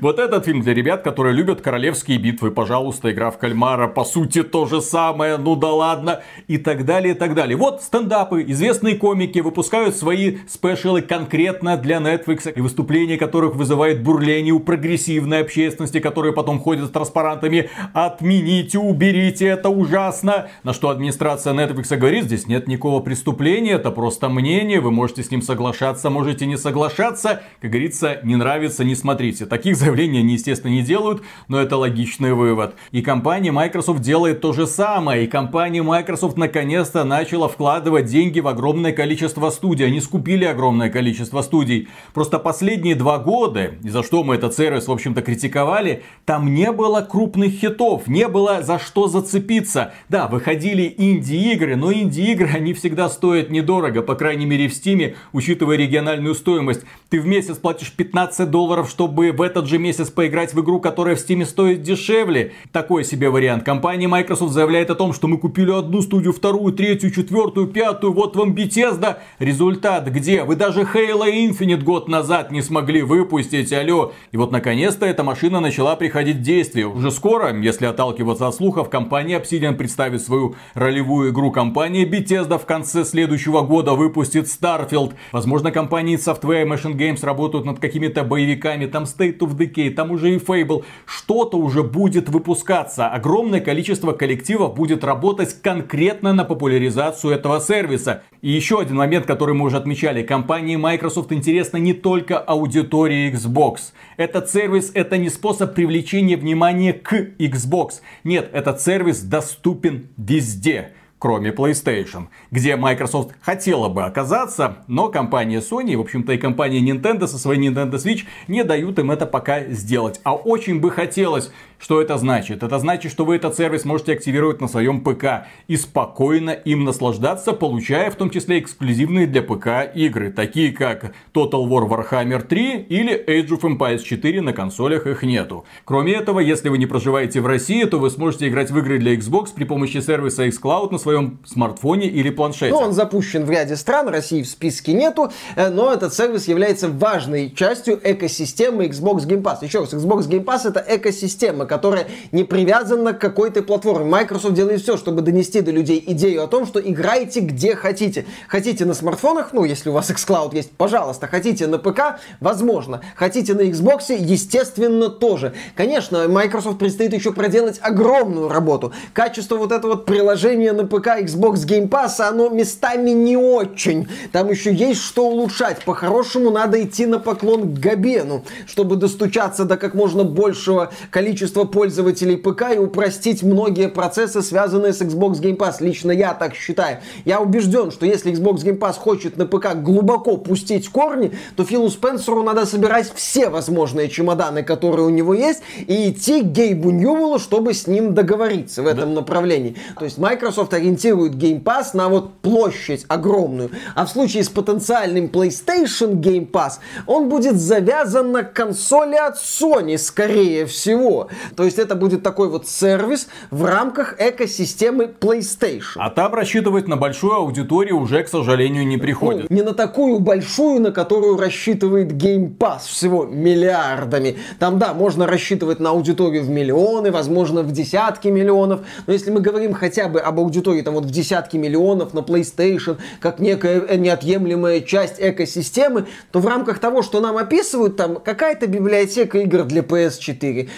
Вот 0.00 0.18
этот 0.18 0.44
фильм 0.44 0.60
для 0.60 0.74
ребят, 0.74 1.02
которые 1.02 1.34
любят 1.34 1.60
королевские 1.60 2.18
битвы, 2.18 2.50
пожалуйста, 2.50 3.10
игра 3.10 3.30
в 3.30 3.38
кальмара, 3.38 3.88
по 3.88 4.04
сути 4.04 4.42
то 4.42 4.66
же 4.66 4.80
самое, 4.80 5.36
ну 5.36 5.56
да 5.56 5.72
ладно, 5.72 6.20
и 6.46 6.58
так 6.58 6.84
далее, 6.84 7.14
и 7.14 7.16
так 7.16 7.34
далее. 7.34 7.56
Вот 7.56 7.82
стендапы, 7.82 8.44
известные 8.48 8.96
комики 8.96 9.40
выпускают 9.40 9.96
свои 9.96 10.38
спешалы 10.48 11.02
конкретно 11.02 11.76
для 11.76 11.98
Netflix, 11.98 12.52
и 12.52 12.60
выступления 12.60 13.16
которых 13.16 13.56
вызывает 13.56 14.02
бурление 14.02 14.52
у 14.52 14.60
прогрессивной 14.60 15.40
общественности, 15.40 16.00
которые 16.00 16.32
потом 16.32 16.60
ходят 16.60 16.86
с 16.86 16.90
транспарантами. 16.90 17.70
«Отмените, 17.94 18.78
уберите, 18.78 19.46
это 19.46 19.70
ужасно!» 19.70 20.48
На 20.62 20.72
что 20.72 20.90
администрация 20.90 21.54
Netflix 21.54 21.96
говорит, 21.96 22.24
здесь 22.24 22.46
нет 22.46 22.68
никакого 22.68 23.00
преступления, 23.00 23.72
это 23.72 23.90
просто 23.90 24.28
мнение, 24.28 24.80
вы 24.80 24.90
можете 24.90 25.22
с 25.22 25.30
ним 25.30 25.42
соглашаться, 25.42 26.10
можете 26.10 26.46
не 26.46 26.56
соглашаться, 26.56 27.42
как 27.60 27.70
говорится, 27.70 28.20
не 28.22 28.36
нравится, 28.36 28.84
не 28.84 28.94
смотрите. 28.94 29.46
Таких 29.46 29.76
заявлений 29.78 30.18
они, 30.18 30.34
естественно, 30.34 30.70
не 30.70 30.82
делают, 30.82 31.22
но 31.48 31.60
это 31.60 31.76
логичный 31.76 32.34
вывод. 32.34 32.74
И 32.90 33.00
компания 33.00 33.52
Microsoft 33.52 34.00
делает 34.00 34.40
то 34.40 34.52
же 34.52 34.66
самое. 34.66 35.24
И 35.24 35.26
компания 35.26 35.82
Microsoft 35.82 36.36
наконец-то 36.36 37.04
начала 37.04 37.48
вкладывать 37.48 38.06
деньги 38.06 38.40
в 38.40 38.48
огромное 38.48 38.92
количество 38.92 39.50
студий. 39.50 39.86
Они 39.86 40.00
скупили 40.00 40.44
огромное 40.44 40.90
количество 40.90 41.42
студий. 41.42 41.88
Просто 42.12 42.38
последние 42.38 42.94
два 42.94 43.18
года, 43.18 43.72
за 43.82 44.02
что 44.02 44.24
мы 44.24 44.34
этот 44.34 44.54
сервис, 44.54 44.88
в 44.88 44.92
общем-то, 44.92 45.22
критиковали, 45.22 46.02
там 46.24 46.54
не 46.54 46.72
было 46.72 47.00
крупных 47.00 47.52
хитов, 47.52 48.06
не 48.06 48.28
было 48.28 48.62
за 48.62 48.78
что 48.78 49.08
зацепиться. 49.08 49.92
Да, 50.08 50.26
выходили 50.26 50.92
инди-игры, 50.96 51.76
но 51.76 51.92
инди-игры, 51.92 52.50
они 52.54 52.74
всегда 52.74 53.08
стоят 53.08 53.50
недорого, 53.50 54.02
по 54.02 54.14
крайней 54.14 54.46
мере 54.46 54.68
в 54.68 54.74
Стиме, 54.74 55.14
учитывая 55.32 55.76
региональную 55.76 56.34
стоимость. 56.34 56.82
Ты 57.08 57.20
в 57.20 57.26
месяц 57.26 57.56
платишь 57.56 57.92
15 57.92 58.50
долларов, 58.50 58.90
чтобы 58.90 59.32
в 59.32 59.42
этот 59.42 59.66
же 59.68 59.78
месяц 59.78 60.10
поиграть 60.10 60.54
в 60.54 60.60
игру, 60.60 60.80
которая 60.80 61.16
в 61.16 61.20
Стиме 61.20 61.46
стоит 61.46 61.82
дешевле. 61.82 62.52
Такой 62.72 63.04
себе 63.04 63.30
вариант. 63.30 63.64
Компания 63.64 64.08
Microsoft 64.08 64.52
заявляет 64.52 64.90
о 64.90 64.94
том, 64.94 65.12
что 65.12 65.28
мы 65.28 65.38
купили 65.38 65.70
одну 65.70 66.02
студию, 66.02 66.32
вторую, 66.32 66.72
третью, 66.72 67.10
четвертую, 67.10 67.68
пятую, 67.68 68.12
вот 68.12 68.36
вам 68.36 68.54
Bethesda. 68.54 69.18
Результат 69.38 70.08
где? 70.08 70.44
Вы 70.44 70.56
даже 70.56 70.82
Halo 70.82 71.26
Infinite 71.30 71.82
год 71.82 72.08
назад 72.08 72.50
не 72.50 72.62
смогли 72.62 73.02
выпустить, 73.02 73.72
алло. 73.72 74.12
И 74.32 74.36
вот 74.36 74.52
наконец-то 74.52 75.06
эта 75.06 75.22
машина 75.22 75.60
начала 75.60 75.96
приходить 75.96 76.36
в 76.36 76.42
действие. 76.42 76.86
Уже 76.86 77.10
скоро, 77.10 77.54
если 77.54 77.86
отталкиваться 77.86 78.48
от 78.48 78.54
слухов, 78.54 78.90
компания 78.90 79.38
Obsidian 79.38 79.74
представит 79.74 80.22
свою 80.22 80.56
ролевую 80.74 81.30
игру. 81.30 81.50
Компания 81.50 82.04
Bethesda 82.04 82.58
в 82.58 82.66
конце 82.66 83.04
следующего 83.04 83.62
года 83.62 83.94
выпустит 83.94 84.46
Starfield. 84.46 85.14
Возможно, 85.32 85.70
компании 85.70 86.18
Software 86.18 86.62
и 86.62 86.68
Machine 86.68 86.96
Games 86.96 87.24
работают 87.24 87.64
над 87.64 87.78
какими-то 87.78 88.24
боевиками. 88.24 88.86
Там 88.86 89.04
State 89.04 89.38
of 89.38 89.47
Decay, 89.56 89.90
там 89.90 90.10
уже 90.10 90.34
и 90.34 90.38
Fable. 90.38 90.84
Что-то 91.06 91.58
уже 91.58 91.82
будет 91.82 92.28
выпускаться. 92.28 93.08
Огромное 93.08 93.60
количество 93.60 94.12
коллективов 94.12 94.74
будет 94.74 95.04
работать 95.04 95.54
конкретно 95.62 96.32
на 96.32 96.44
популяризацию 96.44 97.32
этого 97.32 97.60
сервиса. 97.60 98.22
И 98.42 98.50
еще 98.50 98.80
один 98.80 98.96
момент, 98.96 99.26
который 99.26 99.54
мы 99.54 99.66
уже 99.66 99.76
отмечали. 99.76 100.22
Компании 100.22 100.76
Microsoft 100.76 101.32
интересна 101.32 101.76
не 101.76 101.92
только 101.92 102.38
аудитория 102.38 103.30
Xbox. 103.30 103.92
Этот 104.16 104.50
сервис 104.50 104.90
это 104.94 105.16
не 105.16 105.28
способ 105.28 105.74
привлечения 105.74 106.36
внимания 106.36 106.92
к 106.92 107.12
Xbox. 107.38 108.00
Нет, 108.24 108.50
этот 108.52 108.80
сервис 108.80 109.20
доступен 109.20 110.08
везде 110.16 110.92
кроме 111.18 111.50
PlayStation, 111.50 112.28
где 112.50 112.76
Microsoft 112.76 113.34
хотела 113.40 113.88
бы 113.88 114.04
оказаться, 114.04 114.78
но 114.86 115.08
компания 115.08 115.60
Sony, 115.60 115.96
в 115.96 116.00
общем-то 116.00 116.32
и 116.32 116.38
компания 116.38 116.80
Nintendo 116.80 117.26
со 117.26 117.38
своей 117.38 117.68
Nintendo 117.68 117.94
Switch 117.94 118.24
не 118.46 118.64
дают 118.64 118.98
им 118.98 119.10
это 119.10 119.26
пока 119.26 119.64
сделать. 119.64 120.20
А 120.24 120.34
очень 120.34 120.80
бы 120.80 120.90
хотелось, 120.90 121.50
что 121.78 122.02
это 122.02 122.18
значит? 122.18 122.62
Это 122.62 122.78
значит, 122.78 123.12
что 123.12 123.24
вы 123.24 123.36
этот 123.36 123.56
сервис 123.56 123.84
можете 123.84 124.12
активировать 124.12 124.60
на 124.60 124.68
своем 124.68 125.00
ПК 125.00 125.46
и 125.68 125.76
спокойно 125.76 126.50
им 126.50 126.84
наслаждаться, 126.84 127.52
получая 127.52 128.10
в 128.10 128.16
том 128.16 128.30
числе 128.30 128.58
эксклюзивные 128.58 129.26
для 129.26 129.42
ПК 129.42 129.94
игры, 129.94 130.30
такие 130.30 130.72
как 130.72 131.12
Total 131.32 131.66
War 131.66 131.88
Warhammer 131.88 132.42
3 132.42 132.86
или 132.88 133.24
Age 133.26 133.50
of 133.50 133.60
Empires 133.60 134.02
4, 134.02 134.40
на 134.40 134.52
консолях 134.52 135.06
их 135.06 135.22
нету. 135.22 135.64
Кроме 135.84 136.14
этого, 136.14 136.40
если 136.40 136.68
вы 136.68 136.78
не 136.78 136.86
проживаете 136.86 137.40
в 137.40 137.46
России, 137.46 137.84
то 137.84 137.98
вы 137.98 138.10
сможете 138.10 138.48
играть 138.48 138.70
в 138.70 138.78
игры 138.78 138.98
для 138.98 139.14
Xbox 139.14 139.50
при 139.54 139.64
помощи 139.64 139.98
сервиса 139.98 140.46
xCloud 140.46 140.90
на 140.90 140.98
своем 140.98 141.38
смартфоне 141.44 142.08
или 142.08 142.30
планшете. 142.30 142.72
Ну, 142.72 142.78
он 142.78 142.92
запущен 142.92 143.44
в 143.44 143.50
ряде 143.50 143.76
стран, 143.76 144.08
России 144.08 144.42
в 144.42 144.48
списке 144.48 144.94
нету, 144.94 145.30
э, 145.54 145.70
но 145.70 145.92
этот 145.92 146.12
сервис 146.12 146.48
является 146.48 146.88
важной 146.88 147.50
частью 147.50 148.00
экосистемы 148.02 148.86
Xbox 148.86 149.26
Game 149.26 149.42
Pass. 149.42 149.58
Еще 149.62 149.80
раз, 149.80 149.94
Xbox 149.94 150.28
Game 150.28 150.44
Pass 150.44 150.68
это 150.68 150.84
экосистема, 150.88 151.66
которая 151.68 152.08
не 152.32 152.44
привязана 152.44 153.12
к 153.12 153.20
какой-то 153.20 153.62
платформе. 153.62 154.06
Microsoft 154.06 154.54
делает 154.54 154.80
все, 154.80 154.96
чтобы 154.96 155.22
донести 155.22 155.60
до 155.60 155.70
людей 155.70 156.02
идею 156.04 156.42
о 156.42 156.48
том, 156.48 156.66
что 156.66 156.80
играйте 156.80 157.40
где 157.40 157.76
хотите. 157.76 158.26
Хотите 158.48 158.84
на 158.84 158.94
смартфонах, 158.94 159.52
ну, 159.52 159.64
если 159.64 159.90
у 159.90 159.92
вас 159.92 160.10
xCloud 160.10 160.54
есть, 160.54 160.72
пожалуйста. 160.72 161.26
Хотите 161.26 161.66
на 161.66 161.78
ПК, 161.78 162.18
возможно. 162.40 163.02
Хотите 163.14 163.54
на 163.54 163.60
Xbox, 163.60 164.16
естественно, 164.16 165.08
тоже. 165.08 165.54
Конечно, 165.76 166.26
Microsoft 166.26 166.78
предстоит 166.78 167.12
еще 167.12 167.32
проделать 167.32 167.78
огромную 167.82 168.48
работу. 168.48 168.92
Качество 169.12 169.56
вот 169.56 169.72
этого 169.72 169.92
вот 169.92 170.06
приложения 170.06 170.72
на 170.72 170.86
ПК 170.86 171.20
Xbox 171.20 171.66
Game 171.66 171.88
Pass, 171.88 172.20
оно 172.20 172.48
местами 172.48 173.10
не 173.10 173.36
очень. 173.36 174.08
Там 174.32 174.50
еще 174.50 174.72
есть 174.72 175.02
что 175.02 175.28
улучшать. 175.28 175.84
По-хорошему 175.84 176.50
надо 176.50 176.82
идти 176.82 177.06
на 177.06 177.18
поклон 177.18 177.74
к 177.74 177.78
Габену, 177.78 178.44
чтобы 178.66 178.96
достучаться 178.96 179.64
до 179.64 179.76
как 179.76 179.94
можно 179.94 180.24
большего 180.24 180.92
количества 181.10 181.57
пользователей 181.64 182.36
ПК 182.36 182.74
и 182.74 182.78
упростить 182.78 183.42
многие 183.42 183.88
процессы, 183.88 184.42
связанные 184.42 184.92
с 184.92 185.00
Xbox 185.00 185.40
Game 185.40 185.56
Pass. 185.56 185.76
Лично 185.80 186.12
я 186.12 186.34
так 186.34 186.54
считаю. 186.54 186.98
Я 187.24 187.40
убежден, 187.40 187.90
что 187.90 188.06
если 188.06 188.32
Xbox 188.32 188.64
Game 188.64 188.78
Pass 188.78 188.94
хочет 188.94 189.36
на 189.36 189.46
ПК 189.46 189.74
глубоко 189.74 190.36
пустить 190.36 190.88
корни, 190.88 191.32
то 191.56 191.64
Филу 191.64 191.90
Спенсеру 191.90 192.42
надо 192.42 192.66
собирать 192.66 193.12
все 193.14 193.48
возможные 193.48 194.08
чемоданы, 194.08 194.62
которые 194.62 195.06
у 195.06 195.10
него 195.10 195.34
есть, 195.34 195.62
и 195.86 196.10
идти 196.10 196.42
к 196.42 196.46
Гейбу 196.46 196.90
Ньюэллу, 196.90 197.38
чтобы 197.38 197.74
с 197.74 197.86
ним 197.86 198.14
договориться 198.14 198.82
в 198.82 198.86
этом 198.86 199.14
да. 199.14 199.20
направлении. 199.20 199.76
То 199.98 200.04
есть 200.04 200.18
Microsoft 200.18 200.74
ориентирует 200.74 201.34
Game 201.34 201.62
Pass 201.62 201.90
на 201.94 202.08
вот 202.08 202.34
площадь 202.40 203.04
огромную. 203.08 203.70
А 203.94 204.06
в 204.06 204.10
случае 204.10 204.44
с 204.44 204.48
потенциальным 204.48 205.26
PlayStation 205.26 206.14
Game 206.14 206.50
Pass, 206.50 206.74
он 207.06 207.28
будет 207.28 207.56
завязан 207.56 208.32
на 208.32 208.42
консоли 208.42 209.16
от 209.16 209.36
Sony, 209.36 209.98
скорее 209.98 210.66
всего. 210.66 211.28
То 211.56 211.64
есть 211.64 211.78
это 211.78 211.94
будет 211.94 212.22
такой 212.22 212.48
вот 212.48 212.68
сервис 212.68 213.28
в 213.50 213.64
рамках 213.64 214.16
экосистемы 214.18 215.04
PlayStation. 215.06 215.96
А 215.96 216.10
там 216.10 216.34
рассчитывать 216.34 216.88
на 216.88 216.96
большую 216.96 217.34
аудиторию 217.34 217.98
уже, 217.98 218.22
к 218.22 218.28
сожалению, 218.28 218.86
не 218.86 218.96
приходит. 218.96 219.50
Ну, 219.50 219.56
не 219.56 219.62
на 219.62 219.74
такую 219.74 220.18
большую, 220.20 220.80
на 220.80 220.92
которую 220.92 221.36
рассчитывает 221.36 222.12
Game 222.12 222.56
Pass 222.56 222.80
всего 222.86 223.24
миллиардами. 223.24 224.36
Там, 224.58 224.78
да, 224.78 224.94
можно 224.94 225.26
рассчитывать 225.26 225.80
на 225.80 225.90
аудиторию 225.90 226.42
в 226.42 226.50
миллионы, 226.50 227.10
возможно, 227.10 227.62
в 227.62 227.72
десятки 227.72 228.28
миллионов. 228.28 228.80
Но 229.06 229.12
если 229.12 229.30
мы 229.30 229.40
говорим 229.40 229.74
хотя 229.74 230.08
бы 230.08 230.20
об 230.20 230.38
аудитории 230.38 230.82
там 230.82 230.94
вот 230.94 231.04
в 231.04 231.10
десятки 231.10 231.56
миллионов 231.56 232.14
на 232.14 232.20
PlayStation, 232.20 232.98
как 233.20 233.38
некая 233.38 233.96
неотъемлемая 233.96 234.80
часть 234.80 235.16
экосистемы, 235.18 236.06
то 236.32 236.40
в 236.40 236.46
рамках 236.46 236.78
того, 236.78 237.02
что 237.02 237.20
нам 237.20 237.36
описывают, 237.36 237.96
там 237.96 238.16
какая-то 238.16 238.66
библиотека 238.66 239.38
игр 239.38 239.64
для 239.64 239.82
PS4, 239.82 240.68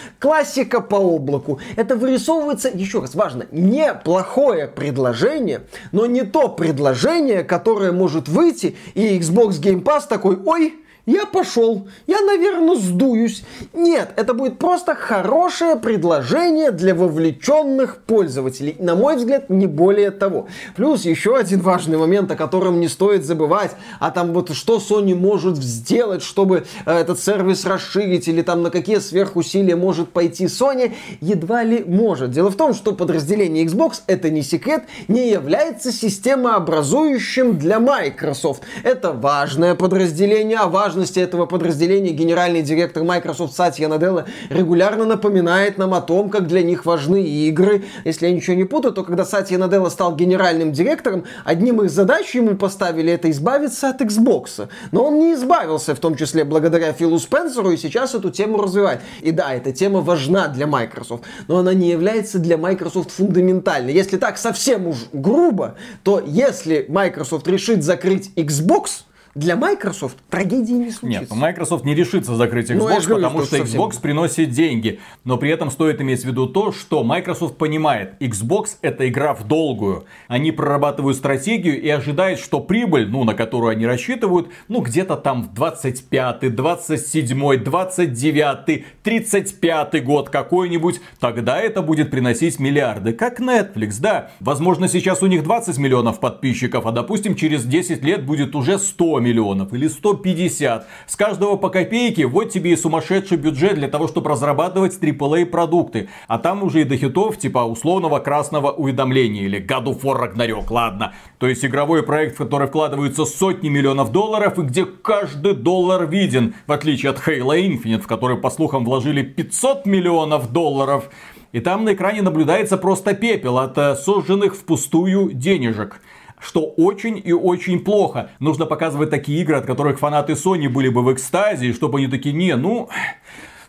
классика 0.61 0.81
по 0.81 0.97
облаку. 0.97 1.59
Это 1.77 1.97
вырисовывается, 1.97 2.71
еще 2.73 3.01
раз 3.01 3.15
важно, 3.15 3.47
неплохое 3.51 4.69
предложение, 4.69 5.63
но 5.93 6.07
не 6.07 6.23
то 6.23 6.49
предложение, 6.49 7.45
которое 7.45 7.93
может 7.93 8.29
выйти, 8.29 8.77
и 8.95 9.19
Xbox 9.19 9.61
Game 9.61 9.83
Pass 9.83 10.03
такой, 10.09 10.39
ой, 10.45 10.75
я 11.11 11.27
пошел, 11.27 11.89
я, 12.07 12.21
наверное, 12.21 12.77
сдуюсь. 12.77 13.43
Нет, 13.73 14.13
это 14.17 14.33
будет 14.33 14.59
просто 14.59 14.95
хорошее 14.95 15.75
предложение 15.75 16.71
для 16.71 16.95
вовлеченных 16.95 17.99
пользователей. 17.99 18.77
На 18.79 18.95
мой 18.95 19.17
взгляд, 19.17 19.51
не 19.51 19.67
более 19.67 20.13
того. 20.13 20.47
Плюс 20.77 21.05
еще 21.05 21.37
один 21.37 21.61
важный 21.61 21.99
момент, 21.99 22.31
о 22.31 22.37
котором 22.37 22.79
не 22.79 22.87
стоит 22.87 23.25
забывать. 23.25 23.73
А 23.99 24.13
там 24.13 24.33
вот 24.33 24.55
что 24.55 24.77
Sony 24.79 25.17
может 25.17 25.57
сделать, 25.57 26.23
чтобы 26.23 26.65
э, 26.87 26.99
этот 26.99 27.19
сервис 27.19 27.65
расширить, 27.65 28.29
или 28.29 28.43
там 28.43 28.63
на 28.63 28.71
какие 28.71 28.99
сверхусилия 28.99 29.77
может 29.77 30.11
пойти 30.11 30.45
Sony, 30.45 30.95
едва 31.21 31.65
ли 31.65 31.83
может. 31.85 32.31
Дело 32.31 32.51
в 32.51 32.57
том, 32.57 32.73
что 32.73 32.93
подразделение 32.93 33.65
Xbox, 33.65 34.03
это 34.07 34.31
не 34.31 34.43
секрет, 34.43 34.85
не 35.09 35.29
является 35.29 35.91
системообразующим 35.91 37.59
для 37.59 37.81
Microsoft. 37.81 38.63
Это 38.85 39.13
важное 39.13 39.75
подразделение, 39.75 40.59
а 40.59 40.69
важно 40.69 41.00
важности 41.01 41.19
этого 41.19 41.47
подразделения 41.47 42.11
генеральный 42.11 42.61
директор 42.61 43.03
Microsoft 43.05 43.57
Сатья 43.57 43.89
Наделла 43.89 44.27
регулярно 44.51 45.07
напоминает 45.07 45.79
нам 45.79 45.95
о 45.95 46.03
том, 46.03 46.29
как 46.29 46.47
для 46.47 46.63
них 46.63 46.85
важны 46.85 47.25
игры. 47.25 47.85
Если 48.05 48.27
я 48.27 48.33
ничего 48.35 48.55
не 48.55 48.65
путаю, 48.65 48.93
то 48.93 49.03
когда 49.03 49.25
Сатья 49.25 49.57
Наделла 49.57 49.89
стал 49.89 50.15
генеральным 50.15 50.73
директором, 50.73 51.25
одним 51.47 51.81
из 51.81 51.93
задач 51.93 52.35
ему 52.35 52.55
поставили 52.55 53.11
это 53.11 53.31
избавиться 53.31 53.89
от 53.89 54.03
Xbox. 54.03 54.69
Но 54.93 55.07
он 55.07 55.19
не 55.21 55.33
избавился, 55.33 55.95
в 55.95 56.01
том 56.01 56.17
числе 56.17 56.45
благодаря 56.45 56.93
Филу 56.93 57.19
Спенсеру, 57.19 57.71
и 57.71 57.79
сейчас 57.79 58.15
эту 58.15 58.29
тему 58.31 58.61
развивает. 58.61 59.01
И 59.23 59.31
да, 59.31 59.55
эта 59.55 59.73
тема 59.73 60.03
важна 60.03 60.49
для 60.49 60.67
Microsoft, 60.67 61.25
но 61.49 61.57
она 61.57 61.73
не 61.73 61.89
является 61.89 62.39
для 62.39 62.59
Microsoft 62.59 63.11
фундаментальной. 63.11 63.95
Если 63.95 64.19
так 64.19 64.37
совсем 64.37 64.87
уж 64.87 64.99
грубо, 65.15 65.77
то 66.05 66.23
если 66.27 66.85
Microsoft 66.91 67.49
решит 67.49 67.83
закрыть 67.83 68.33
Xbox, 68.37 69.05
для 69.35 69.55
Microsoft 69.57 70.19
трагедии 70.29 70.73
не 70.73 70.91
случится. 70.91 71.21
Нет, 71.21 71.31
Microsoft 71.31 71.85
не 71.85 71.95
решится 71.95 72.35
закрыть 72.35 72.69
ну, 72.71 72.89
Xbox, 72.89 73.05
ну, 73.09 73.15
потому 73.15 73.43
что, 73.43 73.57
что 73.57 73.65
Xbox 73.65 73.87
совсем... 73.87 74.03
приносит 74.03 74.51
деньги. 74.51 74.99
Но 75.25 75.37
при 75.37 75.51
этом 75.51 75.71
стоит 75.71 76.01
иметь 76.01 76.23
в 76.23 76.25
виду 76.25 76.49
то, 76.49 76.73
что 76.73 77.05
Microsoft 77.05 77.57
понимает, 77.57 78.15
Xbox 78.21 78.77
это 78.83 79.09
игра 79.09 79.35
в 79.35 79.47
долгую. 79.47 80.05
Они 80.27 80.51
прорабатывают 80.51 81.17
стратегию 81.17 81.81
и 81.81 81.89
ожидают, 81.89 82.41
что 82.41 82.61
прибыль, 82.61 83.09
ну, 83.09 83.23
на 83.23 83.35
которую 83.35 83.71
они 83.71 83.87
рассчитывают, 83.87 84.49
ну, 84.67 84.81
где-то 84.81 85.17
там 85.17 85.45
в 85.45 85.55
25 85.55 86.55
27 86.55 87.63
29 87.63 88.85
35 89.03 90.05
год 90.05 90.29
какой-нибудь, 90.29 91.01
тогда 91.21 91.61
это 91.61 91.83
будет 91.83 92.11
приносить 92.11 92.59
миллиарды. 92.59 93.13
Как 93.13 93.39
Netflix, 93.39 94.01
да. 94.01 94.31
Возможно, 94.41 94.89
сейчас 94.89 95.23
у 95.23 95.27
них 95.27 95.45
20 95.45 95.79
миллионов 95.79 96.19
подписчиков, 96.19 96.87
а 96.87 96.91
допустим, 96.91 97.37
через 97.37 97.65
10 97.65 98.03
лет 98.03 98.27
будет 98.27 98.57
уже 98.57 98.79
100 98.79 99.20
миллионов 99.21 99.73
или 99.73 99.87
150. 99.87 100.87
С 101.07 101.17
каждого 101.17 101.57
по 101.57 101.69
копейке, 101.69 102.27
вот 102.27 102.51
тебе 102.51 102.73
и 102.73 102.77
сумасшедший 102.77 103.37
бюджет 103.37 103.75
для 103.75 103.89
того, 103.89 104.09
чтобы 104.09 104.31
разрабатывать 104.31 104.99
AAA 105.01 105.47
продукты. 105.47 106.09
А 106.27 106.39
там 106.39 106.63
уже 106.63 106.83
и 106.83 106.85
до 106.85 106.97
хитов 106.97 107.39
типа 107.39 107.61
условного 107.61 108.19
красного 108.19 108.71
уведомления 108.71 109.43
или 109.43 109.65
God 109.65 109.85
of 109.85 110.01
War 110.03 110.35
Ragnarok, 110.35 110.67
ладно. 110.71 111.15
То 111.39 111.47
есть 111.47 111.65
игровой 111.65 112.03
проект, 112.03 112.35
в 112.35 112.39
который 112.39 112.67
вкладываются 112.69 113.25
сотни 113.25 113.69
миллионов 113.69 114.11
долларов 114.13 114.59
и 114.59 114.63
где 114.63 114.85
каждый 114.85 115.55
доллар 115.55 116.07
виден, 116.07 116.55
в 116.67 116.73
отличие 116.73 117.11
от 117.11 117.19
Halo 117.19 117.57
Infinite, 117.57 118.01
в 118.01 118.07
который, 118.07 118.37
по 118.37 118.51
слухам, 118.51 118.85
вложили 118.85 119.23
500 119.23 119.87
миллионов 119.87 120.53
долларов. 120.53 121.11
И 121.53 121.61
там 121.61 121.85
на 121.85 121.95
экране 121.95 122.23
наблюдается 122.23 122.77
просто 122.77 123.15
пепел 123.15 123.59
от 123.59 123.77
э, 123.77 123.97
сожженных 123.97 124.55
впустую 124.55 125.33
денежек 125.33 126.01
что 126.41 126.63
очень 126.63 127.21
и 127.23 127.33
очень 127.33 127.81
плохо. 127.81 128.31
Нужно 128.39 128.67
показывать 128.67 129.11
такие 129.11 129.41
игры, 129.43 129.57
от 129.57 129.67
которых 129.67 129.99
фанаты 129.99 130.33
Sony 130.33 130.69
были 130.69 130.89
бы 130.89 131.03
в 131.03 131.13
экстазе, 131.13 131.73
чтобы 131.73 131.99
они 131.99 132.09
такие, 132.09 132.35
не, 132.35 132.57
ну, 132.57 132.89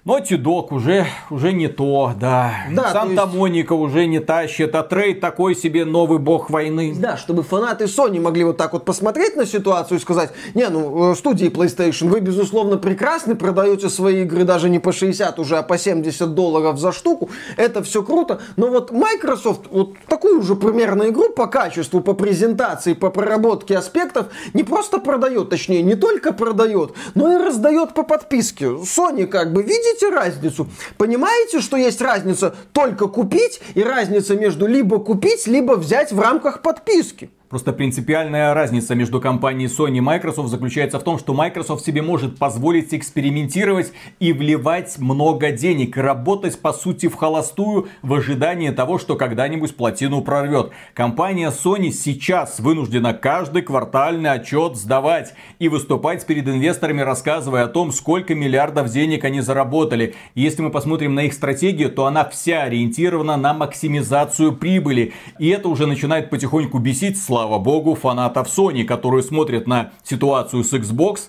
Naughty 0.03 0.35
Dog 0.35 0.69
уже, 0.71 1.05
уже 1.29 1.53
не 1.53 1.67
то, 1.67 2.13
да. 2.19 2.55
да 2.71 2.91
Санта-Моника 2.91 3.75
есть... 3.75 3.83
уже 3.83 4.07
не 4.07 4.19
тащит, 4.19 4.73
а 4.73 4.81
Трейд 4.81 5.19
такой 5.19 5.55
себе 5.55 5.85
новый 5.85 6.17
бог 6.17 6.49
войны. 6.49 6.95
Да, 6.97 7.17
чтобы 7.17 7.43
фанаты 7.43 7.83
Sony 7.83 8.19
могли 8.19 8.43
вот 8.43 8.57
так 8.57 8.73
вот 8.73 8.83
посмотреть 8.83 9.35
на 9.35 9.45
ситуацию 9.45 9.99
и 9.99 10.01
сказать, 10.01 10.31
не, 10.55 10.67
ну, 10.69 11.11
э, 11.11 11.15
студии 11.15 11.49
PlayStation, 11.49 12.07
вы, 12.07 12.19
безусловно, 12.19 12.77
прекрасны, 12.77 13.35
продаете 13.35 13.89
свои 13.89 14.23
игры 14.23 14.43
даже 14.43 14.69
не 14.69 14.79
по 14.79 14.91
60 14.91 15.37
уже, 15.37 15.57
а 15.57 15.61
по 15.61 15.77
70 15.77 16.33
долларов 16.33 16.79
за 16.79 16.91
штуку, 16.93 17.29
это 17.55 17.83
все 17.83 18.01
круто, 18.01 18.41
но 18.55 18.69
вот 18.69 18.89
Microsoft 18.89 19.67
вот 19.69 19.93
такую 20.07 20.41
же 20.41 20.55
примерно 20.55 21.09
игру 21.09 21.29
по 21.29 21.45
качеству, 21.45 22.01
по 22.01 22.13
презентации, 22.15 22.93
по 22.93 23.11
проработке 23.11 23.77
аспектов 23.77 24.29
не 24.55 24.63
просто 24.63 24.97
продает, 24.97 25.51
точнее, 25.51 25.83
не 25.83 25.93
только 25.93 26.33
продает, 26.33 26.93
но 27.13 27.31
и 27.31 27.35
раздает 27.37 27.93
по 27.93 28.01
подписке. 28.01 28.65
Sony 28.65 29.27
как 29.27 29.53
бы 29.53 29.61
видит 29.61 29.90
видите 29.91 30.09
разницу? 30.09 30.67
Понимаете, 30.97 31.61
что 31.61 31.77
есть 31.77 32.01
разница 32.01 32.55
только 32.73 33.07
купить 33.07 33.61
и 33.75 33.83
разница 33.83 34.35
между 34.35 34.67
либо 34.67 34.99
купить, 34.99 35.47
либо 35.47 35.73
взять 35.73 36.11
в 36.11 36.19
рамках 36.19 36.61
подписки? 36.61 37.29
Просто 37.51 37.73
принципиальная 37.73 38.53
разница 38.53 38.95
между 38.95 39.19
компанией 39.19 39.67
Sony 39.67 39.97
и 39.97 39.99
Microsoft 39.99 40.47
заключается 40.47 40.99
в 40.99 41.03
том, 41.03 41.19
что 41.19 41.33
Microsoft 41.33 41.83
себе 41.83 42.01
может 42.01 42.39
позволить 42.39 42.93
экспериментировать 42.93 43.91
и 44.21 44.31
вливать 44.31 44.97
много 44.99 45.51
денег, 45.51 45.97
работать 45.97 46.57
по 46.61 46.71
сути 46.71 47.09
в 47.09 47.15
холостую 47.15 47.89
в 48.03 48.13
ожидании 48.13 48.69
того, 48.69 48.97
что 48.99 49.17
когда-нибудь 49.17 49.75
плотину 49.75 50.21
прорвет. 50.21 50.71
Компания 50.93 51.51
Sony 51.51 51.91
сейчас 51.91 52.61
вынуждена 52.61 53.13
каждый 53.13 53.63
квартальный 53.63 54.31
отчет 54.31 54.77
сдавать 54.77 55.33
и 55.59 55.67
выступать 55.67 56.25
перед 56.25 56.47
инвесторами, 56.47 57.01
рассказывая 57.01 57.65
о 57.65 57.67
том, 57.67 57.91
сколько 57.91 58.33
миллиардов 58.33 58.89
денег 58.89 59.25
они 59.25 59.41
заработали. 59.41 60.15
если 60.35 60.61
мы 60.61 60.69
посмотрим 60.69 61.15
на 61.15 61.25
их 61.25 61.33
стратегию, 61.33 61.91
то 61.91 62.05
она 62.05 62.23
вся 62.23 62.63
ориентирована 62.63 63.35
на 63.35 63.53
максимизацию 63.53 64.53
прибыли. 64.53 65.11
И 65.37 65.49
это 65.49 65.67
уже 65.67 65.85
начинает 65.85 66.29
потихоньку 66.29 66.79
бесить, 66.79 67.21
слава 67.21 67.40
слава 67.41 67.57
богу, 67.57 67.95
фанатов 67.95 68.47
Sony, 68.55 68.83
которые 68.83 69.23
смотрят 69.23 69.65
на 69.65 69.93
ситуацию 70.03 70.63
с 70.63 70.73
Xbox 70.73 71.21